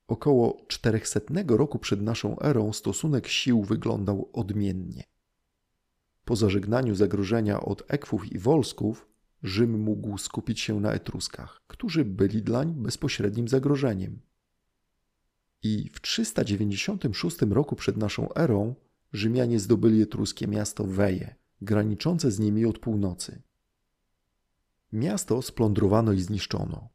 Około 0.07 0.67
400 0.69 1.21
roku 1.49 1.79
przed 1.79 2.03
naszą 2.03 2.39
erą 2.41 2.73
stosunek 2.73 3.29
sił 3.29 3.63
wyglądał 3.63 4.31
odmiennie. 4.33 5.05
Po 6.25 6.37
zażegnaniu 6.37 6.95
zagrożenia 6.95 7.61
od 7.61 7.83
Ekwów 7.89 8.33
i 8.33 8.39
Wolsków, 8.39 9.07
Rzym 9.43 9.81
mógł 9.81 10.19
skupić 10.19 10.61
się 10.61 10.81
na 10.81 10.93
Etruskach, 10.93 11.63
którzy 11.67 12.05
byli 12.05 12.43
dlań 12.43 12.75
bezpośrednim 12.75 13.49
zagrożeniem. 13.49 14.21
I 15.63 15.91
w 15.93 16.01
396 16.01 17.43
roku 17.43 17.77
przed 17.77 17.97
naszą 17.97 18.35
erą 18.35 18.75
Rzymianie 19.13 19.61
zdobyli 19.61 20.03
etruskie 20.03 20.47
miasto 20.47 20.85
Weje, 20.85 21.35
graniczące 21.63 22.31
z 22.31 22.39
nimi 22.39 22.67
od 22.67 22.79
północy. 22.79 23.43
Miasto 24.93 25.43
splądrowano 25.43 26.13
i 26.13 26.21
zniszczono. 26.21 26.89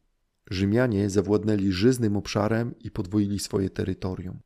Rzymianie 0.50 1.10
zawładnęli 1.10 1.72
żyznym 1.72 2.16
obszarem 2.16 2.74
i 2.78 2.90
podwoili 2.90 3.38
swoje 3.38 3.70
terytorium. 3.70 4.40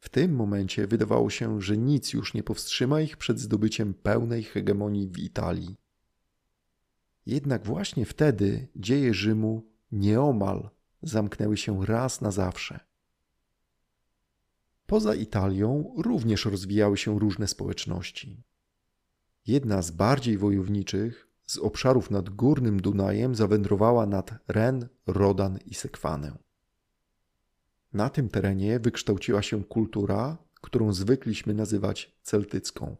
W 0.00 0.08
tym 0.08 0.34
momencie 0.34 0.86
wydawało 0.86 1.30
się, 1.30 1.60
że 1.60 1.76
nic 1.76 2.12
już 2.12 2.34
nie 2.34 2.42
powstrzyma 2.42 3.00
ich 3.00 3.16
przed 3.16 3.40
zdobyciem 3.40 3.94
pełnej 3.94 4.42
hegemonii 4.42 5.08
w 5.08 5.18
Italii. 5.18 5.76
Jednak 7.26 7.64
właśnie 7.64 8.04
wtedy 8.04 8.68
dzieje 8.76 9.14
Rzymu 9.14 9.66
nieomal 9.92 10.70
zamknęły 11.02 11.56
się 11.56 11.86
raz 11.86 12.20
na 12.20 12.30
zawsze. 12.30 12.80
Poza 14.86 15.14
Italią 15.14 15.94
również 15.96 16.44
rozwijały 16.44 16.96
się 16.96 17.18
różne 17.18 17.48
społeczności. 17.48 18.42
Jedna 19.46 19.82
z 19.82 19.90
bardziej 19.90 20.38
wojowniczych 20.38 21.28
z 21.46 21.58
obszarów 21.58 22.10
nad 22.10 22.30
Górnym 22.30 22.80
Dunajem 22.80 23.34
zawędrowała 23.34 24.06
nad 24.06 24.34
Ren, 24.48 24.88
Rodan 25.06 25.58
i 25.66 25.74
Sekwanę. 25.74 26.47
Na 27.92 28.10
tym 28.10 28.28
terenie 28.28 28.80
wykształciła 28.80 29.42
się 29.42 29.64
kultura, 29.64 30.38
którą 30.60 30.92
zwykliśmy 30.92 31.54
nazywać 31.54 32.18
celtycką. 32.22 32.96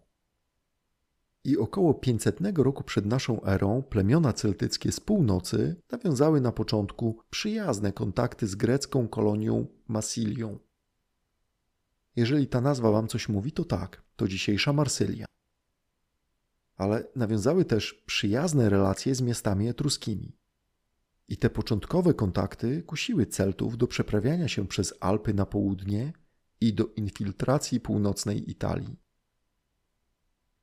I 1.44 1.58
około 1.58 1.94
500 1.94 2.40
roku 2.56 2.84
przed 2.84 3.06
naszą 3.06 3.44
erą 3.44 3.82
plemiona 3.82 4.32
celtyckie 4.32 4.92
z 4.92 5.00
północy 5.00 5.76
nawiązały 5.92 6.40
na 6.40 6.52
początku 6.52 7.18
przyjazne 7.30 7.92
kontakty 7.92 8.46
z 8.46 8.54
grecką 8.54 9.08
kolonią 9.08 9.66
Massilią. 9.88 10.58
Jeżeli 12.16 12.46
ta 12.46 12.60
nazwa 12.60 12.90
wam 12.90 13.08
coś 13.08 13.28
mówi, 13.28 13.52
to 13.52 13.64
tak, 13.64 14.02
to 14.16 14.28
dzisiejsza 14.28 14.72
Marsylia. 14.72 15.26
Ale 16.76 17.04
nawiązały 17.16 17.64
też 17.64 17.94
przyjazne 18.06 18.68
relacje 18.68 19.14
z 19.14 19.20
miastami 19.20 19.68
etruskimi. 19.68 20.37
I 21.28 21.36
te 21.36 21.50
początkowe 21.50 22.14
kontakty 22.14 22.82
kusiły 22.82 23.26
Celtów 23.26 23.76
do 23.76 23.86
przeprawiania 23.86 24.48
się 24.48 24.66
przez 24.66 24.94
Alpy 25.00 25.34
na 25.34 25.46
południe 25.46 26.12
i 26.60 26.74
do 26.74 26.86
infiltracji 26.86 27.80
północnej 27.80 28.50
Italii. 28.50 28.96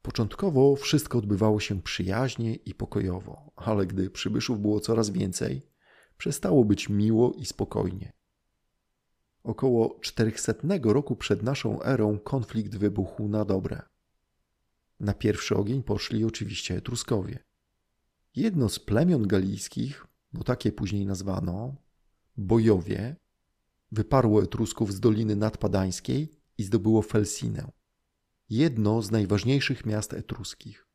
Początkowo 0.01 0.75
wszystko 0.75 1.17
odbywało 1.17 1.59
się 1.59 1.81
przyjaźnie 1.81 2.55
i 2.55 2.73
pokojowo, 2.73 3.51
ale 3.55 3.85
gdy 3.85 4.09
przybyszów 4.09 4.61
było 4.61 4.79
coraz 4.79 5.09
więcej, 5.09 5.61
przestało 6.17 6.65
być 6.65 6.89
miło 6.89 7.33
i 7.33 7.45
spokojnie. 7.45 8.13
Około 9.43 9.99
400 10.01 10.53
roku 10.83 11.15
przed 11.15 11.43
naszą 11.43 11.83
erą 11.83 12.19
konflikt 12.19 12.75
wybuchł 12.75 13.27
na 13.27 13.45
dobre. 13.45 13.81
Na 14.99 15.13
pierwszy 15.13 15.55
ogień 15.55 15.83
poszli 15.83 16.25
oczywiście 16.25 16.75
Etruskowie. 16.75 17.39
Jedno 18.35 18.69
z 18.69 18.79
plemion 18.79 19.27
galijskich, 19.27 20.07
bo 20.35 20.43
takie 20.43 20.71
później 20.71 21.05
nazwano, 21.05 21.75
Bojowie, 22.37 23.15
wyparło 23.91 24.43
Etrusków 24.43 24.93
z 24.93 24.99
Doliny 24.99 25.35
Nadpadańskiej 25.35 26.31
i 26.57 26.63
zdobyło 26.63 27.01
Felsinę, 27.01 27.71
jedno 28.49 29.01
z 29.01 29.11
najważniejszych 29.11 29.85
miast 29.85 30.13
etruskich. 30.13 30.87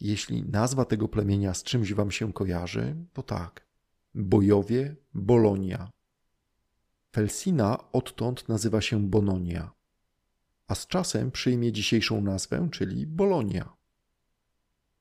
Jeśli 0.00 0.42
nazwa 0.42 0.84
tego 0.84 1.08
plemienia 1.08 1.54
z 1.54 1.62
czymś 1.62 1.92
wam 1.92 2.10
się 2.10 2.32
kojarzy, 2.32 2.96
to 3.12 3.22
tak. 3.22 3.66
Bojowie, 4.14 4.96
Bolonia. 5.14 5.90
Felsina 7.12 7.92
odtąd 7.92 8.48
nazywa 8.48 8.80
się 8.80 9.08
Bononia, 9.08 9.72
a 10.66 10.74
z 10.74 10.86
czasem 10.86 11.30
przyjmie 11.30 11.72
dzisiejszą 11.72 12.20
nazwę, 12.20 12.68
czyli 12.72 13.06
Bolonia. 13.06 13.81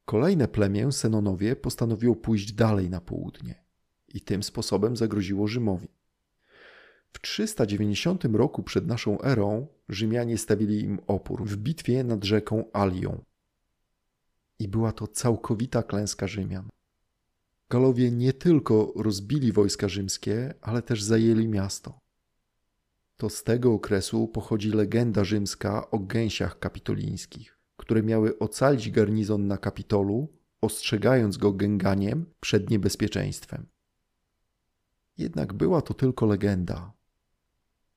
Kolejne 0.06 0.48
plemię, 0.48 0.92
Senonowie, 0.92 1.56
postanowiło 1.56 2.16
pójść 2.16 2.54
dalej 2.54 2.90
na 2.90 3.02
południe 3.02 3.64
i 4.14 4.22
tym 4.22 4.44
sposobem 4.44 4.98
zagroziło 4.98 5.48
Rzymowi. 5.48 5.88
W 7.14 7.22
390 7.22 8.26
roku 8.26 8.64
przed 8.64 8.88
naszą 8.88 9.22
erą 9.22 9.68
Rzymianie 9.90 10.38
stawili 10.38 10.80
im 10.84 11.00
opór 11.08 11.46
w 11.46 11.58
bitwie 11.58 12.04
nad 12.04 12.24
rzeką 12.24 12.64
Alią. 12.74 13.24
I 14.60 14.68
była 14.68 14.92
to 14.92 15.08
całkowita 15.08 15.84
klęska 15.84 16.28
Rzymian. 16.28 16.70
Galowie 17.70 18.12
nie 18.12 18.34
tylko 18.34 18.94
rozbili 18.96 19.52
wojska 19.52 19.90
rzymskie, 19.90 20.54
ale 20.62 20.82
też 20.82 21.04
zajęli 21.04 21.48
miasto. 21.48 22.00
To 23.18 23.30
z 23.30 23.44
tego 23.44 23.74
okresu 23.74 24.28
pochodzi 24.28 24.72
legenda 24.72 25.24
rzymska 25.24 25.92
o 25.92 26.00
gęsiach 26.00 26.60
kapitolińskich, 26.60 27.60
które 27.82 28.04
miały 28.04 28.39
ocalić 28.39 28.91
garnizon 28.91 29.48
na 29.48 29.58
Kapitolu, 29.58 30.28
ostrzegając 30.62 31.38
go 31.38 31.54
gęganiem 31.54 32.26
przed 32.39 32.70
niebezpieczeństwem. 32.70 33.67
Jednak 35.17 35.54
była 35.54 35.82
to 35.82 35.94
tylko 35.94 36.26
legenda. 36.26 36.94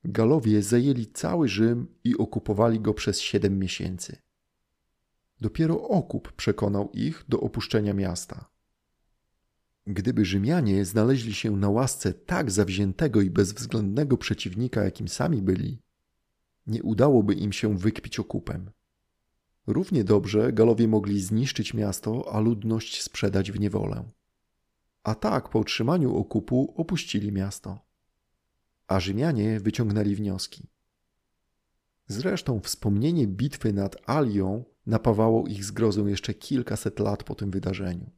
Galowie 0.04 0.62
zajęli 0.62 1.06
cały 1.06 1.48
Rzym 1.48 1.86
i 2.04 2.18
okupowali 2.18 2.80
go 2.80 2.94
przez 2.94 3.20
siedem 3.20 3.58
miesięcy. 3.58 4.16
Dopiero 5.40 5.82
okup 5.82 6.32
przekonał 6.32 6.90
ich 6.92 7.24
do 7.28 7.40
opuszczenia 7.40 7.94
miasta. 7.94 8.50
Gdyby 9.86 10.24
Rzymianie 10.24 10.84
znaleźli 10.84 11.34
się 11.34 11.56
na 11.56 11.70
łasce 11.70 12.14
tak 12.14 12.50
zawziętego 12.50 13.20
i 13.20 13.30
bezwzględnego 13.30 14.16
przeciwnika, 14.16 14.84
jakim 14.84 15.08
sami 15.08 15.42
byli, 15.42 15.78
nie 16.66 16.82
udałoby 16.82 17.34
im 17.34 17.52
się 17.52 17.78
wykpić 17.78 18.18
okupem. 18.18 18.70
Równie 19.66 20.04
dobrze 20.04 20.52
Galowie 20.52 20.88
mogli 20.88 21.20
zniszczyć 21.20 21.74
miasto, 21.74 22.32
a 22.32 22.40
ludność 22.40 23.02
sprzedać 23.02 23.52
w 23.52 23.60
niewolę. 23.60 24.04
A 25.02 25.14
tak 25.14 25.48
po 25.48 25.58
otrzymaniu 25.58 26.16
okupu 26.16 26.74
opuścili 26.76 27.32
miasto. 27.32 27.78
A 28.86 29.00
Rzymianie 29.00 29.60
wyciągnęli 29.60 30.14
wnioski. 30.14 30.66
Zresztą 32.06 32.60
wspomnienie 32.60 33.26
bitwy 33.26 33.72
nad 33.72 34.08
Alią 34.08 34.64
napawało 34.86 35.46
ich 35.46 35.64
zgrozą 35.64 36.06
jeszcze 36.06 36.34
kilkaset 36.34 36.98
lat 37.00 37.24
po 37.24 37.34
tym 37.34 37.50
wydarzeniu. 37.50 38.10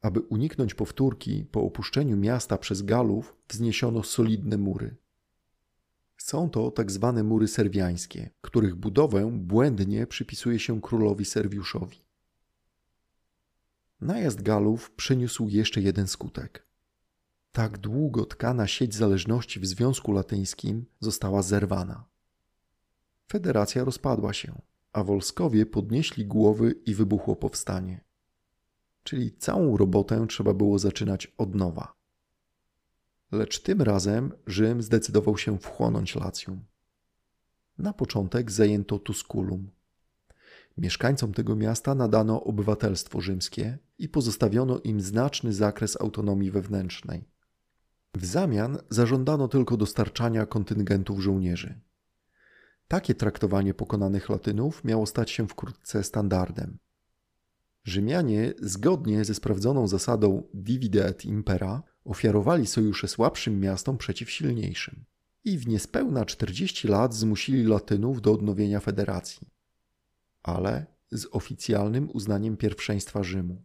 Aby 0.00 0.20
uniknąć 0.20 0.74
powtórki, 0.74 1.44
po 1.44 1.62
opuszczeniu 1.62 2.16
miasta 2.16 2.58
przez 2.58 2.82
Galów 2.82 3.36
wzniesiono 3.48 4.02
solidne 4.02 4.58
mury. 4.58 4.96
Są 6.22 6.50
to 6.50 6.70
tak 6.70 6.90
zwane 6.90 7.22
mury 7.22 7.48
serwiańskie, 7.48 8.30
których 8.40 8.74
budowę 8.74 9.30
błędnie 9.32 10.06
przypisuje 10.06 10.58
się 10.58 10.80
królowi 10.80 11.24
Serwiuszowi. 11.24 11.98
Najazd 14.00 14.42
Galów 14.42 14.90
przyniósł 14.90 15.48
jeszcze 15.48 15.80
jeden 15.80 16.08
skutek. 16.08 16.66
Tak 17.52 17.78
długo 17.78 18.26
tkana 18.26 18.66
sieć 18.66 18.94
zależności 18.94 19.60
w 19.60 19.66
Związku 19.66 20.12
Latyńskim 20.12 20.86
została 21.00 21.42
zerwana. 21.42 22.04
Federacja 23.32 23.84
rozpadła 23.84 24.32
się, 24.32 24.62
a 24.92 25.04
Wolskowie 25.04 25.66
podnieśli 25.66 26.26
głowy 26.26 26.74
i 26.86 26.94
wybuchło 26.94 27.36
powstanie 27.36 28.00
czyli 29.04 29.32
całą 29.32 29.76
robotę 29.76 30.26
trzeba 30.28 30.54
było 30.54 30.78
zaczynać 30.78 31.32
od 31.38 31.54
nowa. 31.54 31.94
Lecz 33.32 33.62
tym 33.62 33.82
razem 33.82 34.32
Rzym 34.46 34.82
zdecydował 34.82 35.38
się 35.38 35.58
wchłonąć 35.58 36.14
Lacjum. 36.14 36.64
Na 37.78 37.92
początek 37.92 38.50
zajęto 38.50 38.98
Tusculum. 38.98 39.70
Mieszkańcom 40.78 41.34
tego 41.34 41.56
miasta 41.56 41.94
nadano 41.94 42.44
obywatelstwo 42.44 43.20
rzymskie 43.20 43.78
i 43.98 44.08
pozostawiono 44.08 44.78
im 44.78 45.00
znaczny 45.00 45.52
zakres 45.52 46.00
autonomii 46.00 46.50
wewnętrznej. 46.50 47.24
W 48.14 48.24
zamian 48.24 48.78
zażądano 48.90 49.48
tylko 49.48 49.76
dostarczania 49.76 50.46
kontyngentów 50.46 51.20
żołnierzy. 51.20 51.80
Takie 52.88 53.14
traktowanie 53.14 53.74
pokonanych 53.74 54.28
Latynów 54.28 54.84
miało 54.84 55.06
stać 55.06 55.30
się 55.30 55.48
wkrótce 55.48 56.04
standardem. 56.04 56.78
Rzymianie, 57.84 58.54
zgodnie 58.62 59.24
ze 59.24 59.34
sprawdzoną 59.34 59.88
zasadą 59.88 60.42
divide 60.54 61.06
et 61.06 61.24
impera, 61.24 61.82
ofiarowali 62.04 62.66
sojusze 62.66 63.08
słabszym 63.08 63.60
miastom 63.60 63.98
przeciw 63.98 64.30
silniejszym 64.30 65.04
i 65.44 65.58
w 65.58 65.68
niespełna 65.68 66.24
40 66.24 66.88
lat 66.88 67.14
zmusili 67.14 67.64
Latynów 67.64 68.22
do 68.22 68.32
odnowienia 68.32 68.80
federacji, 68.80 69.48
ale 70.42 70.86
z 71.10 71.26
oficjalnym 71.30 72.10
uznaniem 72.12 72.56
pierwszeństwa 72.56 73.22
Rzymu. 73.22 73.62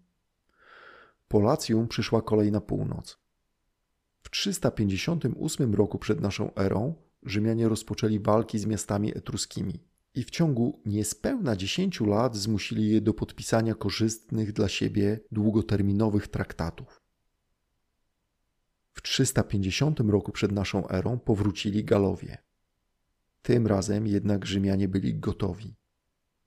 Polacjum 1.28 1.88
przyszła 1.88 2.22
kolej 2.22 2.52
na 2.52 2.62
północ. 2.62 3.18
W 4.22 4.30
358 4.30 5.76
roku 5.76 6.00
przed 6.00 6.22
naszą 6.22 6.54
erą 6.56 6.96
Rzymianie 7.24 7.70
rozpoczęli 7.70 8.20
walki 8.20 8.60
z 8.60 8.66
miastami 8.66 9.18
etruskimi 9.18 9.80
i 10.14 10.24
w 10.24 10.30
ciągu 10.30 10.82
niespełna 10.86 11.56
10 11.56 12.02
lat 12.02 12.36
zmusili 12.36 12.90
je 12.90 13.02
do 13.02 13.14
podpisania 13.14 13.76
korzystnych 13.76 14.54
dla 14.54 14.68
siebie 14.68 15.20
długoterminowych 15.32 16.28
traktatów. 16.28 17.07
W 18.98 19.02
350 19.02 20.00
roku 20.00 20.32
przed 20.32 20.52
naszą 20.52 20.88
erą 20.90 21.20
powrócili 21.20 21.84
Galowie. 21.84 22.38
Tym 23.42 23.68
razem 23.68 24.08
jednak 24.08 24.46
Rzymianie 24.46 24.88
byli 24.88 25.20
gotowi 25.20 25.76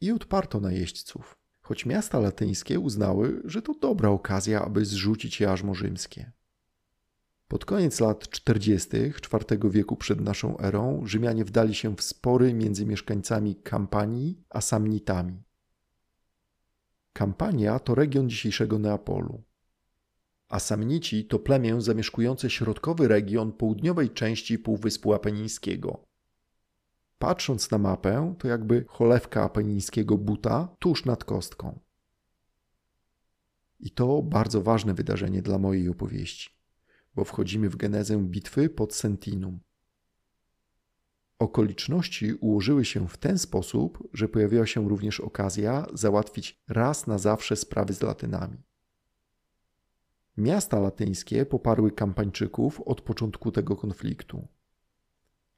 i 0.01 0.13
odparto 0.13 0.61
najeźdźców, 0.61 1.37
choć 1.61 1.87
miasta 1.87 2.19
latyńskie 2.19 2.81
uznały, 2.81 3.43
że 3.45 3.63
to 3.63 3.75
dobra 3.75 4.09
okazja, 4.09 4.63
aby 4.63 4.85
zrzucić 4.85 5.41
jarzmo 5.41 5.75
rzymskie. 5.75 6.33
Pod 7.49 7.65
koniec 7.65 8.01
lat 8.01 8.29
40. 8.29 8.89
IV 8.97 9.71
wieku 9.71 9.97
przed 9.97 10.21
naszą 10.21 10.59
erą 10.59 11.07
Rzymianie 11.07 11.45
wdali 11.45 11.75
się 11.75 11.97
w 11.97 12.03
spory 12.03 12.55
między 12.55 12.87
mieszkańcami 12.87 13.57
Kampanii 13.57 14.45
a 14.51 14.61
Samnitami. 14.61 15.43
Kampania 17.13 17.79
to 17.79 17.95
region 17.95 18.31
dzisiejszego 18.31 18.79
Neapolu, 18.79 19.43
a 20.51 20.59
Samnici 20.59 21.25
to 21.25 21.39
plemię 21.39 21.81
zamieszkujące 21.81 22.51
środkowy 22.51 23.09
region 23.09 23.53
południowej 23.53 24.11
części 24.11 24.59
Półwyspu 24.59 25.15
Apenińskiego. 25.15 26.05
Patrząc 27.19 27.71
na 27.71 27.79
mapę, 27.79 28.35
to 28.39 28.49
jakby 28.49 28.85
cholewka 28.89 29.43
apenińskiego 29.45 30.19
buta 30.19 30.69
tuż 30.79 31.05
nad 31.05 31.25
kostką. 31.25 31.81
I 33.81 33.91
to 33.91 34.23
bardzo 34.23 34.63
ważne 34.63 34.95
wydarzenie 34.95 35.43
dla 35.43 35.59
mojej 35.59 35.89
opowieści 35.89 36.61
bo 37.15 37.25
wchodzimy 37.25 37.69
w 37.69 37.77
genezę 37.77 38.19
bitwy 38.19 38.69
pod 38.69 38.95
Sentinum. 38.95 39.61
Okoliczności 41.39 42.35
ułożyły 42.35 42.85
się 42.85 43.09
w 43.09 43.17
ten 43.17 43.39
sposób, 43.39 44.09
że 44.13 44.29
pojawiła 44.29 44.67
się 44.67 44.89
również 44.89 45.21
okazja 45.21 45.87
załatwić 45.95 46.63
raz 46.69 47.07
na 47.07 47.19
zawsze 47.19 47.57
sprawy 47.57 47.93
z 47.93 48.03
Latynami. 48.03 48.63
Miasta 50.37 50.81
latyńskie 50.81 51.47
poparły 51.47 51.91
Kampańczyków 51.91 52.81
od 52.81 53.01
początku 53.01 53.53
tego 53.53 53.77
konfliktu, 53.77 54.49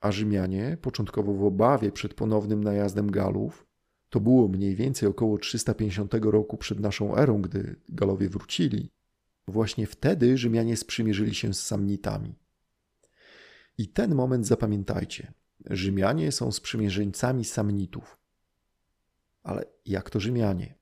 a 0.01 0.13
Rzymianie, 0.13 0.77
początkowo 0.83 1.35
w 1.35 1.45
obawie 1.45 1.93
przed 1.93 2.15
ponownym 2.15 2.65
najazdem 2.65 3.11
Galów, 3.11 3.67
to 4.11 4.21
było 4.21 4.49
mniej 4.49 4.75
więcej 4.75 5.09
około 5.09 5.39
350 5.39 6.15
roku 6.15 6.57
przed 6.57 6.81
naszą 6.81 7.17
erą, 7.17 7.43
gdy 7.43 7.77
Galowie 7.89 8.29
wrócili, 8.29 8.91
Właśnie 9.49 9.87
wtedy 9.87 10.39
Rzymianie 10.39 10.77
sprzymierzyli 10.77 11.35
się 11.35 11.55
z 11.55 11.67
Samnitami. 11.67 12.35
I 13.79 13.89
ten 13.89 14.15
moment 14.15 14.47
zapamiętajcie. 14.47 15.33
Rzymianie 15.71 16.33
są 16.33 16.53
sprzymierzeńcami 16.53 17.45
Samnitów. 17.45 18.19
Ale 19.43 19.65
jak 19.87 20.11
to 20.11 20.21
Rzymianie? 20.21 20.75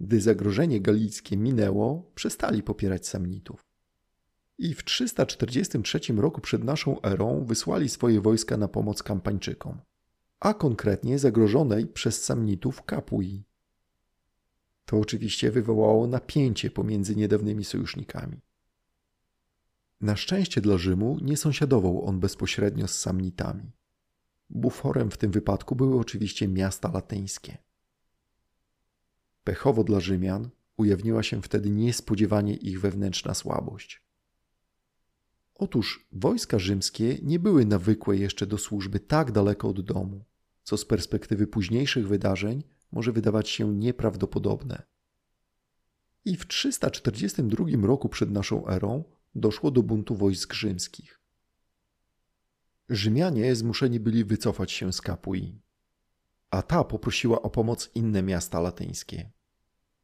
Gdy 0.00 0.20
zagrożenie 0.20 0.80
galickie 0.80 1.36
minęło, 1.36 2.10
przestali 2.14 2.62
popierać 2.62 3.08
Samnitów. 3.08 3.64
I 4.58 4.74
w 4.74 4.84
343 4.84 6.00
roku 6.16 6.40
przed 6.40 6.64
naszą 6.64 7.02
erą 7.02 7.44
wysłali 7.44 7.88
swoje 7.88 8.20
wojska 8.20 8.56
na 8.56 8.68
pomoc 8.68 9.02
Kampańczykom, 9.02 9.80
a 10.40 10.54
konkretnie 10.54 11.18
zagrożonej 11.18 11.86
przez 11.86 12.24
Samnitów 12.24 12.82
Kapui. 12.82 13.44
To 14.84 14.98
oczywiście 14.98 15.50
wywołało 15.50 16.06
napięcie 16.06 16.70
pomiędzy 16.70 17.16
niedawnymi 17.16 17.64
sojusznikami. 17.64 18.40
Na 20.00 20.16
szczęście 20.16 20.60
dla 20.60 20.78
Rzymu 20.78 21.18
nie 21.22 21.36
sąsiadował 21.36 22.04
on 22.04 22.20
bezpośrednio 22.20 22.88
z 22.88 23.00
Samnitami. 23.00 23.72
Buforem 24.50 25.10
w 25.10 25.18
tym 25.18 25.30
wypadku 25.30 25.76
były 25.76 26.00
oczywiście 26.00 26.48
miasta 26.48 26.90
latyńskie. 26.92 27.63
Pechowo 29.44 29.84
dla 29.84 30.00
Rzymian 30.00 30.50
ujawniła 30.76 31.22
się 31.22 31.42
wtedy 31.42 31.70
niespodziewanie 31.70 32.54
ich 32.54 32.80
wewnętrzna 32.80 33.34
słabość. 33.34 34.02
Otóż 35.54 36.06
wojska 36.12 36.58
rzymskie 36.58 37.18
nie 37.22 37.38
były 37.38 37.64
nawykłe 37.64 38.16
jeszcze 38.16 38.46
do 38.46 38.58
służby 38.58 39.00
tak 39.00 39.32
daleko 39.32 39.68
od 39.68 39.80
domu, 39.80 40.24
co 40.62 40.76
z 40.76 40.84
perspektywy 40.84 41.46
późniejszych 41.46 42.08
wydarzeń 42.08 42.62
może 42.92 43.12
wydawać 43.12 43.48
się 43.48 43.74
nieprawdopodobne. 43.74 44.82
I 46.24 46.36
w 46.36 46.46
342 46.46 47.86
roku 47.86 48.08
przed 48.08 48.30
naszą 48.30 48.68
erą 48.68 49.04
doszło 49.34 49.70
do 49.70 49.82
buntu 49.82 50.14
wojsk 50.14 50.54
rzymskich. 50.54 51.20
Rzymianie 52.88 53.56
zmuszeni 53.56 54.00
byli 54.00 54.24
wycofać 54.24 54.72
się 54.72 54.92
z 54.92 55.00
Kapui, 55.00 55.60
a 56.54 56.62
ta 56.62 56.84
poprosiła 56.84 57.42
o 57.42 57.50
pomoc 57.50 57.90
inne 57.94 58.22
miasta 58.22 58.60
latyńskie. 58.60 59.30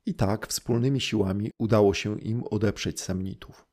I 0.06 0.14
tak 0.14 0.46
wspólnymi 0.46 1.00
siłami 1.00 1.50
udało 1.58 1.94
się 1.94 2.20
im 2.20 2.44
odeprzeć 2.50 3.00
Samnitów. 3.00 3.66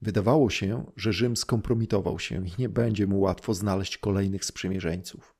Wydawało 0.00 0.50
się, 0.50 0.92
że 0.96 1.12
Rzym 1.12 1.36
skompromitował 1.36 2.18
się 2.18 2.46
i 2.46 2.52
nie 2.58 2.68
będzie 2.68 3.06
mu 3.06 3.20
łatwo 3.20 3.54
znaleźć 3.54 3.98
kolejnych 3.98 4.44
sprzymierzeńców. 4.44 5.34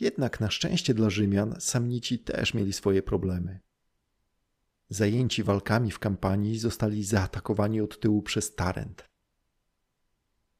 Jednak 0.00 0.40
na 0.40 0.50
szczęście 0.50 0.94
dla 0.94 1.10
Rzymian 1.10 1.54
Samnici 1.60 2.18
też 2.18 2.54
mieli 2.54 2.72
swoje 2.72 3.02
problemy. 3.02 3.60
Zajęci 4.88 5.42
walkami 5.42 5.90
w 5.90 5.98
kampanii 5.98 6.58
zostali 6.58 7.04
zaatakowani 7.04 7.80
od 7.80 8.00
tyłu 8.00 8.22
przez 8.22 8.54
Tarent. 8.54 9.11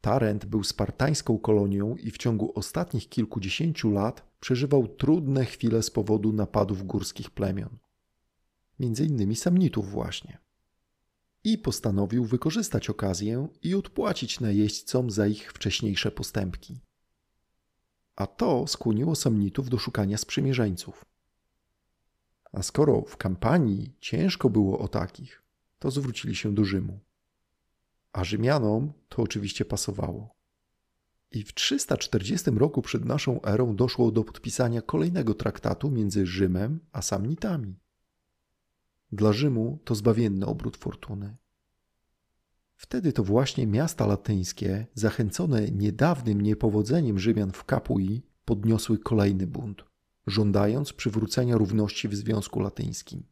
Tarent 0.03 0.45
był 0.45 0.65
spartańską 0.65 1.39
kolonią 1.39 1.97
i 1.97 2.11
w 2.11 2.19
ciągu 2.19 2.53
ostatnich 2.55 3.09
kilkudziesięciu 3.09 3.91
lat 3.91 4.23
przeżywał 4.41 4.89
trudne 4.89 5.45
chwile 5.45 5.83
z 5.83 5.91
powodu 5.91 6.33
napadów 6.33 6.87
górskich 6.87 7.31
plemion, 7.31 7.79
między 8.79 9.05
innymi 9.05 9.37
Samnitów 9.37 9.91
właśnie. 9.91 10.39
I 11.45 11.59
postanowił 11.59 12.25
wykorzystać 12.25 12.91
okazję 12.91 13.49
i 13.63 13.75
odpłacić 13.75 14.41
najeźdźcom 14.41 15.11
za 15.11 15.27
ich 15.27 15.53
wcześniejsze 15.53 16.11
postępki 16.11 16.81
a 18.17 18.27
to 18.27 18.67
skłoniło 18.67 19.15
Samnitów 19.15 19.69
do 19.69 19.79
szukania 19.79 20.19
sprzymierzeńców. 20.19 21.05
A 22.53 22.63
skoro 22.63 23.03
w 23.03 23.17
kampanii 23.17 23.97
ciężko 24.01 24.51
było 24.51 24.79
o 24.79 24.89
takich, 24.89 25.43
to 25.79 25.91
zwrócili 25.91 26.37
się 26.37 26.55
do 26.55 26.65
Rzymu. 26.65 27.01
A 28.13 28.25
Rzymianom 28.25 28.93
to 29.09 29.23
oczywiście 29.23 29.65
pasowało. 29.65 30.35
I 31.31 31.43
w 31.43 31.55
340 31.55 32.51
roku 32.51 32.83
przed 32.83 33.05
naszą 33.05 33.43
erą 33.43 33.77
doszło 33.77 34.11
do 34.11 34.25
podpisania 34.25 34.83
kolejnego 34.83 35.35
traktatu 35.35 35.91
między 35.91 36.27
Rzymem 36.27 36.81
a 36.93 37.03
Samnitami. 37.03 37.81
Dla 39.13 39.33
Rzymu 39.33 39.79
to 39.85 39.95
zbawienny 39.95 40.47
obrót 40.47 40.77
fortuny. 40.77 41.37
Wtedy 42.77 43.13
to 43.13 43.25
właśnie 43.25 43.67
miasta 43.67 44.07
latyńskie, 44.07 44.87
zachęcone 44.95 45.69
niedawnym 45.69 46.41
niepowodzeniem 46.41 47.19
Rzymian 47.19 47.53
w 47.53 47.65
Kapui, 47.65 48.23
podniosły 48.45 48.99
kolejny 48.99 49.47
bunt, 49.47 49.85
żądając 50.27 50.93
przywrócenia 50.93 51.57
równości 51.57 52.09
w 52.09 52.15
Związku 52.15 52.61
Latyńskim. 52.61 53.32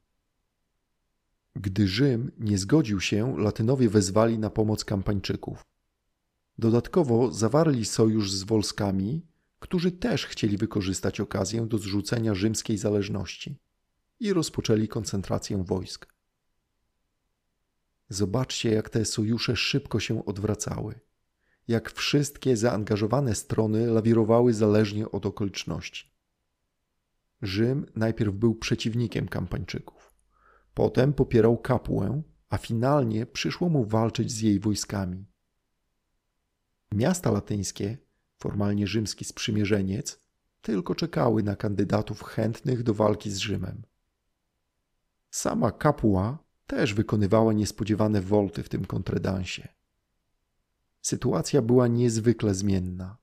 Gdy 1.56 1.88
Rzym 1.88 2.32
nie 2.38 2.58
zgodził 2.58 3.00
się, 3.00 3.38
Latynowie 3.38 3.88
wezwali 3.88 4.38
na 4.38 4.50
pomoc 4.50 4.84
Kampańczyków. 4.84 5.66
Dodatkowo 6.58 7.32
zawarli 7.32 7.84
sojusz 7.84 8.32
z 8.32 8.42
Wolskami, 8.42 9.26
którzy 9.58 9.92
też 9.92 10.26
chcieli 10.26 10.56
wykorzystać 10.56 11.20
okazję 11.20 11.66
do 11.66 11.78
zrzucenia 11.78 12.34
rzymskiej 12.34 12.78
zależności 12.78 13.58
i 14.20 14.32
rozpoczęli 14.32 14.88
koncentrację 14.88 15.64
wojsk. 15.64 16.14
Zobaczcie, 18.08 18.70
jak 18.70 18.90
te 18.90 19.04
sojusze 19.04 19.56
szybko 19.56 20.00
się 20.00 20.24
odwracały. 20.24 21.00
Jak 21.68 21.92
wszystkie 21.92 22.56
zaangażowane 22.56 23.34
strony 23.34 23.86
lawirowały 23.86 24.54
zależnie 24.54 25.10
od 25.10 25.26
okoliczności. 25.26 26.10
Rzym 27.42 27.86
najpierw 27.96 28.34
był 28.34 28.54
przeciwnikiem 28.54 29.28
Kampańczyków, 29.28 29.99
potem 30.74 31.12
popierał 31.12 31.58
Kapułę, 31.58 32.22
a 32.48 32.58
finalnie 32.58 33.26
przyszło 33.26 33.68
mu 33.68 33.84
walczyć 33.84 34.32
z 34.32 34.40
jej 34.40 34.60
wojskami. 34.60 35.26
Miasta 36.92 37.30
latyńskie, 37.30 37.98
formalnie 38.38 38.86
rzymski 38.86 39.24
sprzymierzeniec, 39.24 40.20
tylko 40.62 40.94
czekały 40.94 41.42
na 41.42 41.56
kandydatów 41.56 42.22
chętnych 42.22 42.82
do 42.82 42.94
walki 42.94 43.30
z 43.30 43.36
Rzymem. 43.36 43.82
Sama 45.30 45.72
Kapuła 45.72 46.38
też 46.66 46.94
wykonywała 46.94 47.52
niespodziewane 47.52 48.20
wolty 48.20 48.62
w 48.62 48.68
tym 48.68 48.84
kontredansie. 48.84 49.68
Sytuacja 51.02 51.62
była 51.62 51.88
niezwykle 51.88 52.54
zmienna. 52.54 53.19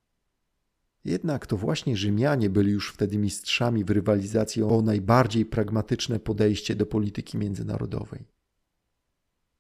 Jednak 1.08 1.48
to 1.48 1.58
właśnie 1.58 1.98
Rzymianie 1.98 2.50
byli 2.50 2.72
już 2.72 2.94
wtedy 2.94 3.18
mistrzami 3.18 3.84
w 3.84 3.90
rywalizacji 3.90 4.64
o 4.64 4.82
najbardziej 4.82 5.46
pragmatyczne 5.46 6.20
podejście 6.20 6.76
do 6.76 6.86
polityki 6.86 7.38
międzynarodowej. 7.38 8.28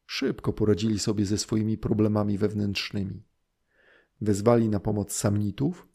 Szybko 0.05 0.53
poradzili 0.53 0.99
sobie 0.99 1.25
ze 1.25 1.37
swoimi 1.37 1.77
problemami 1.77 2.37
wewnętrznymi. 2.37 3.23
Wezwali 4.21 4.69
na 4.69 4.79
pomoc 4.79 5.13
Samnitów 5.13 5.87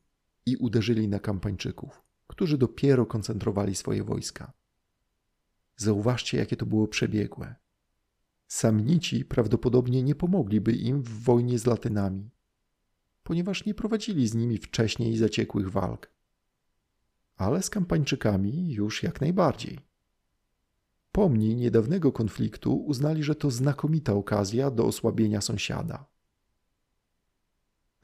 i 0.46 0.56
uderzyli 0.56 1.08
na 1.08 1.18
Kampańczyków, 1.18 2.02
którzy 2.26 2.58
dopiero 2.58 3.06
koncentrowali 3.06 3.74
swoje 3.74 4.04
wojska. 4.04 4.52
Zauważcie, 5.76 6.38
jakie 6.38 6.56
to 6.56 6.66
było 6.66 6.88
przebiegłe. 6.88 7.54
Samnici 8.46 9.24
prawdopodobnie 9.24 10.02
nie 10.02 10.14
pomogliby 10.14 10.72
im 10.72 11.02
w 11.02 11.22
wojnie 11.22 11.58
z 11.58 11.66
Latynami, 11.66 12.30
ponieważ 13.22 13.64
nie 13.64 13.74
prowadzili 13.74 14.28
z 14.28 14.34
nimi 14.34 14.58
wcześniej 14.58 15.16
zaciekłych 15.16 15.70
walk. 15.70 16.10
ale 17.36 17.62
z 17.62 17.70
Kampańczykami 17.70 18.72
już 18.72 19.02
jak 19.02 19.20
najbardziej. 19.20 19.78
Pomni 21.12 21.56
niedawnego 21.56 22.12
konfliktu 22.12 22.76
uznali, 22.76 23.22
że 23.22 23.34
to 23.34 23.50
znakomita 23.50 24.12
okazja 24.12 24.70
do 24.70 24.86
osłabienia 24.86 25.40
sąsiada. 25.40 26.06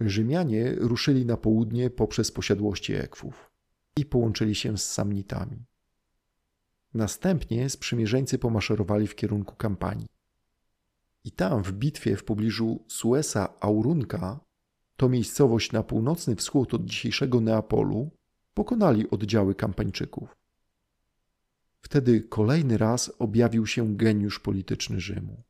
Rzymianie 0.01 0.75
ruszyli 0.75 1.27
na 1.27 1.37
południe 1.37 1.91
poprzez 1.91 2.33
posiadłości 2.33 2.95
Ekwów 2.95 3.51
i 3.97 4.05
połączyli 4.05 4.55
się 4.55 4.79
z 4.79 4.91
Samnitami. 4.93 5.65
Następnie 6.95 7.71
sprzymierzeńcy 7.71 8.39
pomaszerowali 8.39 9.07
w 9.07 9.15
kierunku 9.15 9.57
kampanii. 9.57 10.07
I 11.25 11.33
tam, 11.33 11.63
w 11.63 11.73
bitwie 11.73 12.17
w 12.17 12.25
pobliżu 12.25 12.85
Suesa 12.89 13.55
Aurunka, 13.61 14.41
to 14.99 15.09
miejscowość 15.09 15.73
na 15.73 15.83
północny 15.83 16.37
wschód 16.37 16.75
od 16.75 16.85
dzisiejszego 16.85 17.41
Neapolu, 17.41 18.11
pokonali 18.55 19.11
oddziały 19.11 19.55
kampańczyków. 19.55 20.37
Wtedy 21.81 22.21
kolejny 22.21 22.79
raz 22.79 23.13
objawił 23.19 23.67
się 23.67 23.97
geniusz 23.97 24.41
polityczny 24.41 25.01
Rzymu. 25.01 25.43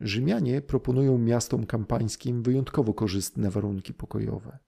Rzymianie 0.00 0.62
proponują 0.62 1.18
miastom 1.18 1.66
kampańskim 1.66 2.42
wyjątkowo 2.42 2.94
korzystne 2.94 3.50
warunki 3.50 3.94
pokojowe. 3.94 4.58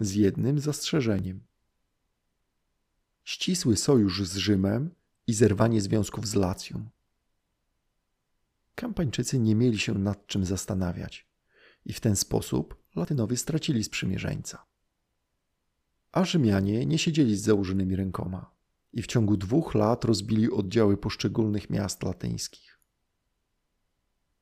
Z 0.00 0.14
jednym 0.14 0.58
zastrzeżeniem. 0.58 1.40
Ścisły 3.24 3.76
sojusz 3.76 4.24
z 4.24 4.36
Rzymem 4.36 4.90
i 5.26 5.34
zerwanie 5.34 5.80
związków 5.80 6.26
z 6.26 6.34
Lacją. 6.34 6.88
Kampańczycy 8.74 9.38
nie 9.38 9.54
mieli 9.54 9.78
się 9.78 9.94
nad 9.94 10.26
czym 10.26 10.44
zastanawiać 10.44 11.29
i 11.84 11.92
w 11.92 12.00
ten 12.00 12.16
sposób 12.16 12.80
Latynowie 12.96 13.36
stracili 13.36 13.84
sprzymierzeńca. 13.84 14.66
A 16.12 16.24
Rzymianie 16.24 16.86
nie 16.86 16.98
siedzieli 16.98 17.36
z 17.36 17.42
założonymi 17.42 17.96
rękoma 17.96 18.50
i 18.92 19.02
w 19.02 19.06
ciągu 19.06 19.36
dwóch 19.36 19.74
lat 19.74 20.04
rozbili 20.04 20.50
oddziały 20.50 20.96
poszczególnych 20.96 21.70
miast 21.70 22.02
latyńskich. 22.02 22.78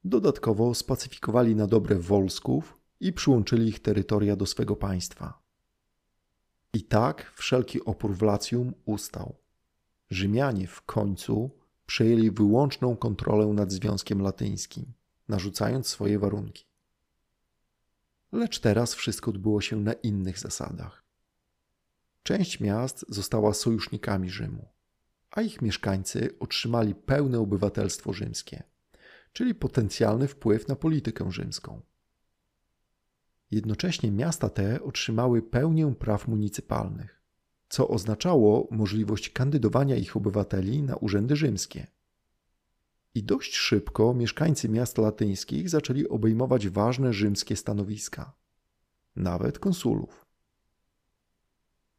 Dodatkowo 0.05 0.75
spacyfikowali 0.75 1.57
na 1.57 1.67
dobre 1.67 1.97
Wolsków 1.99 2.79
i 3.01 3.13
przyłączyli 3.13 3.69
ich 3.69 3.81
terytoria 3.81 4.37
do 4.37 4.47
swego 4.47 4.77
państwa. 4.77 5.43
I 6.73 6.83
tak 6.83 7.33
wszelki 7.37 7.85
opór 7.85 8.15
w 8.17 8.23
Lacjum 8.23 8.73
ustał. 8.85 9.37
Rzymianie 10.11 10.67
w 10.67 10.83
końcu 10.83 11.51
przejęli 11.87 12.31
wyłączną 12.31 12.97
kontrolę 12.97 13.47
nad 13.47 13.73
Związkiem 13.73 14.23
Latyńskim, 14.23 14.93
narzucając 15.29 15.87
swoje 15.87 16.19
warunki. 16.19 16.68
Lecz 18.33 18.61
teraz 18.61 18.95
wszystko 18.95 19.31
odbyło 19.31 19.61
się 19.61 19.77
na 19.77 19.93
innych 19.93 20.39
zasadach. 20.39 21.05
Część 22.23 22.61
miast 22.61 23.05
została 23.09 23.55
sojusznikami 23.55 24.31
Rzymu, 24.31 24.69
a 25.31 25.43
ich 25.43 25.63
mieszkańcy 25.63 26.39
otrzymali 26.41 26.95
pełne 26.95 27.39
obywatelstwo 27.41 28.13
rzymskie, 28.13 28.63
czyli 29.33 29.55
potencjalny 29.55 30.29
wpływ 30.29 30.69
na 30.69 30.77
politykę 30.77 31.33
rzymską. 31.33 31.81
Jednocześnie 33.51 34.11
miasta 34.11 34.49
te 34.49 34.83
otrzymały 34.83 35.43
pełnię 35.43 35.95
praw 35.99 36.29
municypalnych, 36.29 37.23
co 37.69 37.89
oznaczało 37.89 38.69
możliwość 38.71 39.31
kandydowania 39.31 39.97
ich 39.97 40.17
obywateli 40.17 40.83
na 40.83 40.97
urzędy 40.97 41.37
rzymskie. 41.37 41.87
I 43.15 43.23
dość 43.23 43.55
szybko 43.57 44.15
mieszkańcy 44.15 44.69
miast 44.69 44.99
latyńskich 44.99 45.69
zaczęli 45.69 46.09
obejmować 46.09 46.69
ważne 46.69 47.13
rzymskie 47.13 47.57
stanowiska, 47.57 48.33
nawet 49.17 49.59
konsulów. 49.59 50.27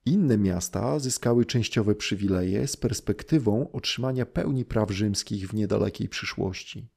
Inne 0.05 0.37
miasta 0.37 0.99
zyskały 0.99 1.45
częściowe 1.45 1.95
przywileje 1.95 2.67
z 2.67 2.77
perspektywą 2.77 3.71
otrzymania 3.71 4.25
pełni 4.25 4.65
praw 4.65 4.91
rzymskich 4.91 5.47
w 5.47 5.53
niedalekiej 5.53 6.09
przyszłości. 6.09 6.89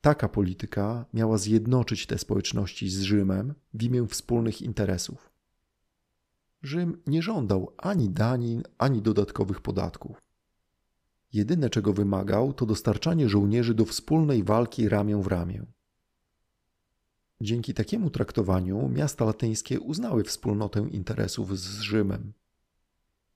Taka 0.00 0.28
polityka 0.28 1.06
miała 1.14 1.38
zjednoczyć 1.38 2.06
te 2.06 2.18
społeczności 2.18 2.88
z 2.88 3.00
Rzymem 3.00 3.54
w 3.74 3.82
imię 3.82 4.06
wspólnych 4.06 4.62
interesów. 4.62 5.30
Rzym 6.62 7.02
nie 7.06 7.22
żądał 7.22 7.74
ani 7.76 8.10
danin, 8.10 8.62
ani 8.78 9.02
dodatkowych 9.02 9.60
podatków. 9.60 10.25
Jedyne, 11.32 11.70
czego 11.70 11.92
wymagał, 11.92 12.52
to 12.52 12.66
dostarczanie 12.66 13.28
żołnierzy 13.28 13.74
do 13.74 13.84
wspólnej 13.84 14.44
walki 14.44 14.88
ramię 14.88 15.22
w 15.22 15.26
ramię. 15.26 15.66
Dzięki 17.40 17.74
takiemu 17.74 18.10
traktowaniu 18.10 18.88
miasta 18.88 19.24
latyńskie 19.24 19.80
uznały 19.80 20.24
wspólnotę 20.24 20.88
interesów 20.90 21.58
z 21.58 21.80
Rzymem, 21.80 22.32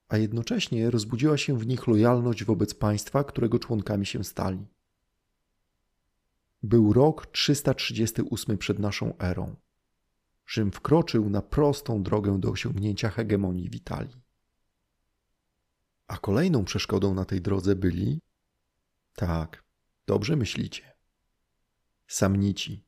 a 0.09 0.17
jednocześnie 0.17 0.91
rozbudziła 0.91 1.37
się 1.37 1.59
w 1.59 1.67
nich 1.67 1.87
lojalność 1.87 2.45
wobec 2.45 2.75
państwa, 2.75 3.25
którego 3.25 3.59
członkami 3.59 4.07
się 4.07 4.25
stali. 4.25 4.67
Był 6.63 6.93
rok 6.93 7.27
338 7.27 8.59
przed 8.59 8.79
naszą 8.79 9.19
erą. 9.19 9.57
Rzym 10.47 10.73
wkroczył 10.73 11.31
na 11.31 11.43
prostą 11.43 12.03
drogę 12.03 12.41
do 12.41 12.51
osiągnięcia 12.51 13.11
hegemonii 13.11 13.71
w 13.71 13.75
Italii. 13.75 14.30
A 16.11 16.19
kolejną 16.19 16.65
przeszkodą 16.65 17.15
na 17.15 17.25
tej 17.25 17.41
drodze 17.41 17.77
byli, 17.77 18.21
tak, 19.15 19.65
dobrze 20.07 20.37
myślicie, 20.37 20.93
Samnici, 22.07 22.85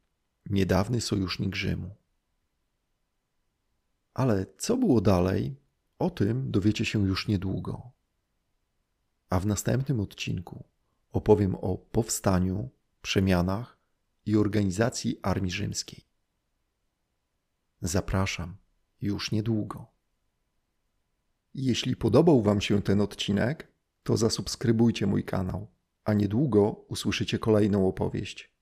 niedawny 0.46 1.00
sojusznik 1.00 1.56
Rzymu. 1.56 1.96
Ale 4.14 4.46
co 4.58 4.76
było 4.76 5.00
dalej, 5.00 5.56
o 5.98 6.10
tym 6.10 6.50
dowiecie 6.50 6.84
się 6.84 7.06
już 7.06 7.28
niedługo. 7.28 7.90
A 9.30 9.40
w 9.40 9.46
następnym 9.46 10.00
odcinku 10.00 10.64
opowiem 11.12 11.54
o 11.54 11.78
powstaniu, 11.78 12.70
przemianach 13.02 13.78
i 14.26 14.36
organizacji 14.36 15.18
armii 15.22 15.50
rzymskiej. 15.50 16.04
Zapraszam 17.80 18.56
już 19.00 19.32
niedługo. 19.32 19.91
Jeśli 21.54 21.96
podobał 21.96 22.42
Wam 22.42 22.60
się 22.60 22.82
ten 22.82 23.00
odcinek, 23.00 23.68
to 24.02 24.16
zasubskrybujcie 24.16 25.06
mój 25.06 25.24
kanał, 25.24 25.66
a 26.04 26.14
niedługo 26.14 26.70
usłyszycie 26.88 27.38
kolejną 27.38 27.88
opowieść. 27.88 28.52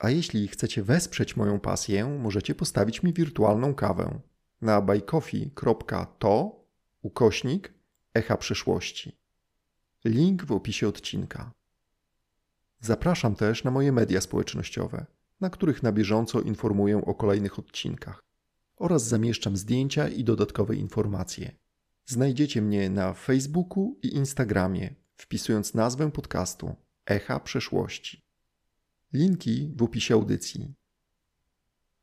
A 0.00 0.10
jeśli 0.10 0.48
chcecie 0.48 0.82
wesprzeć 0.82 1.36
moją 1.36 1.60
pasję, 1.60 2.04
możecie 2.04 2.54
postawić 2.54 3.02
mi 3.02 3.12
wirtualną 3.12 3.74
kawę 3.74 4.20
na 4.60 4.80
bajkofi.to 4.80 6.64
ukośnik 7.02 7.74
echa 8.14 8.36
przyszłości. 8.36 9.16
Link 10.04 10.44
w 10.44 10.52
opisie 10.52 10.88
odcinka. 10.88 11.52
Zapraszam 12.80 13.34
też 13.34 13.64
na 13.64 13.70
moje 13.70 13.92
media 13.92 14.20
społecznościowe, 14.20 15.06
na 15.40 15.50
których 15.50 15.82
na 15.82 15.92
bieżąco 15.92 16.40
informuję 16.40 17.04
o 17.04 17.14
kolejnych 17.14 17.58
odcinkach 17.58 18.20
oraz 18.76 19.04
zamieszczam 19.06 19.56
zdjęcia 19.56 20.08
i 20.08 20.24
dodatkowe 20.24 20.76
informacje. 20.76 21.59
Znajdziecie 22.10 22.62
mnie 22.62 22.90
na 22.90 23.14
Facebooku 23.14 23.98
i 24.02 24.14
Instagramie, 24.14 24.94
wpisując 25.16 25.74
nazwę 25.74 26.10
podcastu 26.10 26.76
Echa 27.06 27.40
Przeszłości. 27.40 28.22
Linki 29.12 29.72
w 29.76 29.82
opisie 29.82 30.14
audycji. 30.14 30.74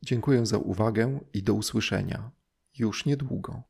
Dziękuję 0.01 0.45
za 0.45 0.58
uwagę 0.58 1.20
i 1.34 1.43
do 1.43 1.53
usłyszenia 1.53 2.32
już 2.78 3.05
niedługo. 3.05 3.64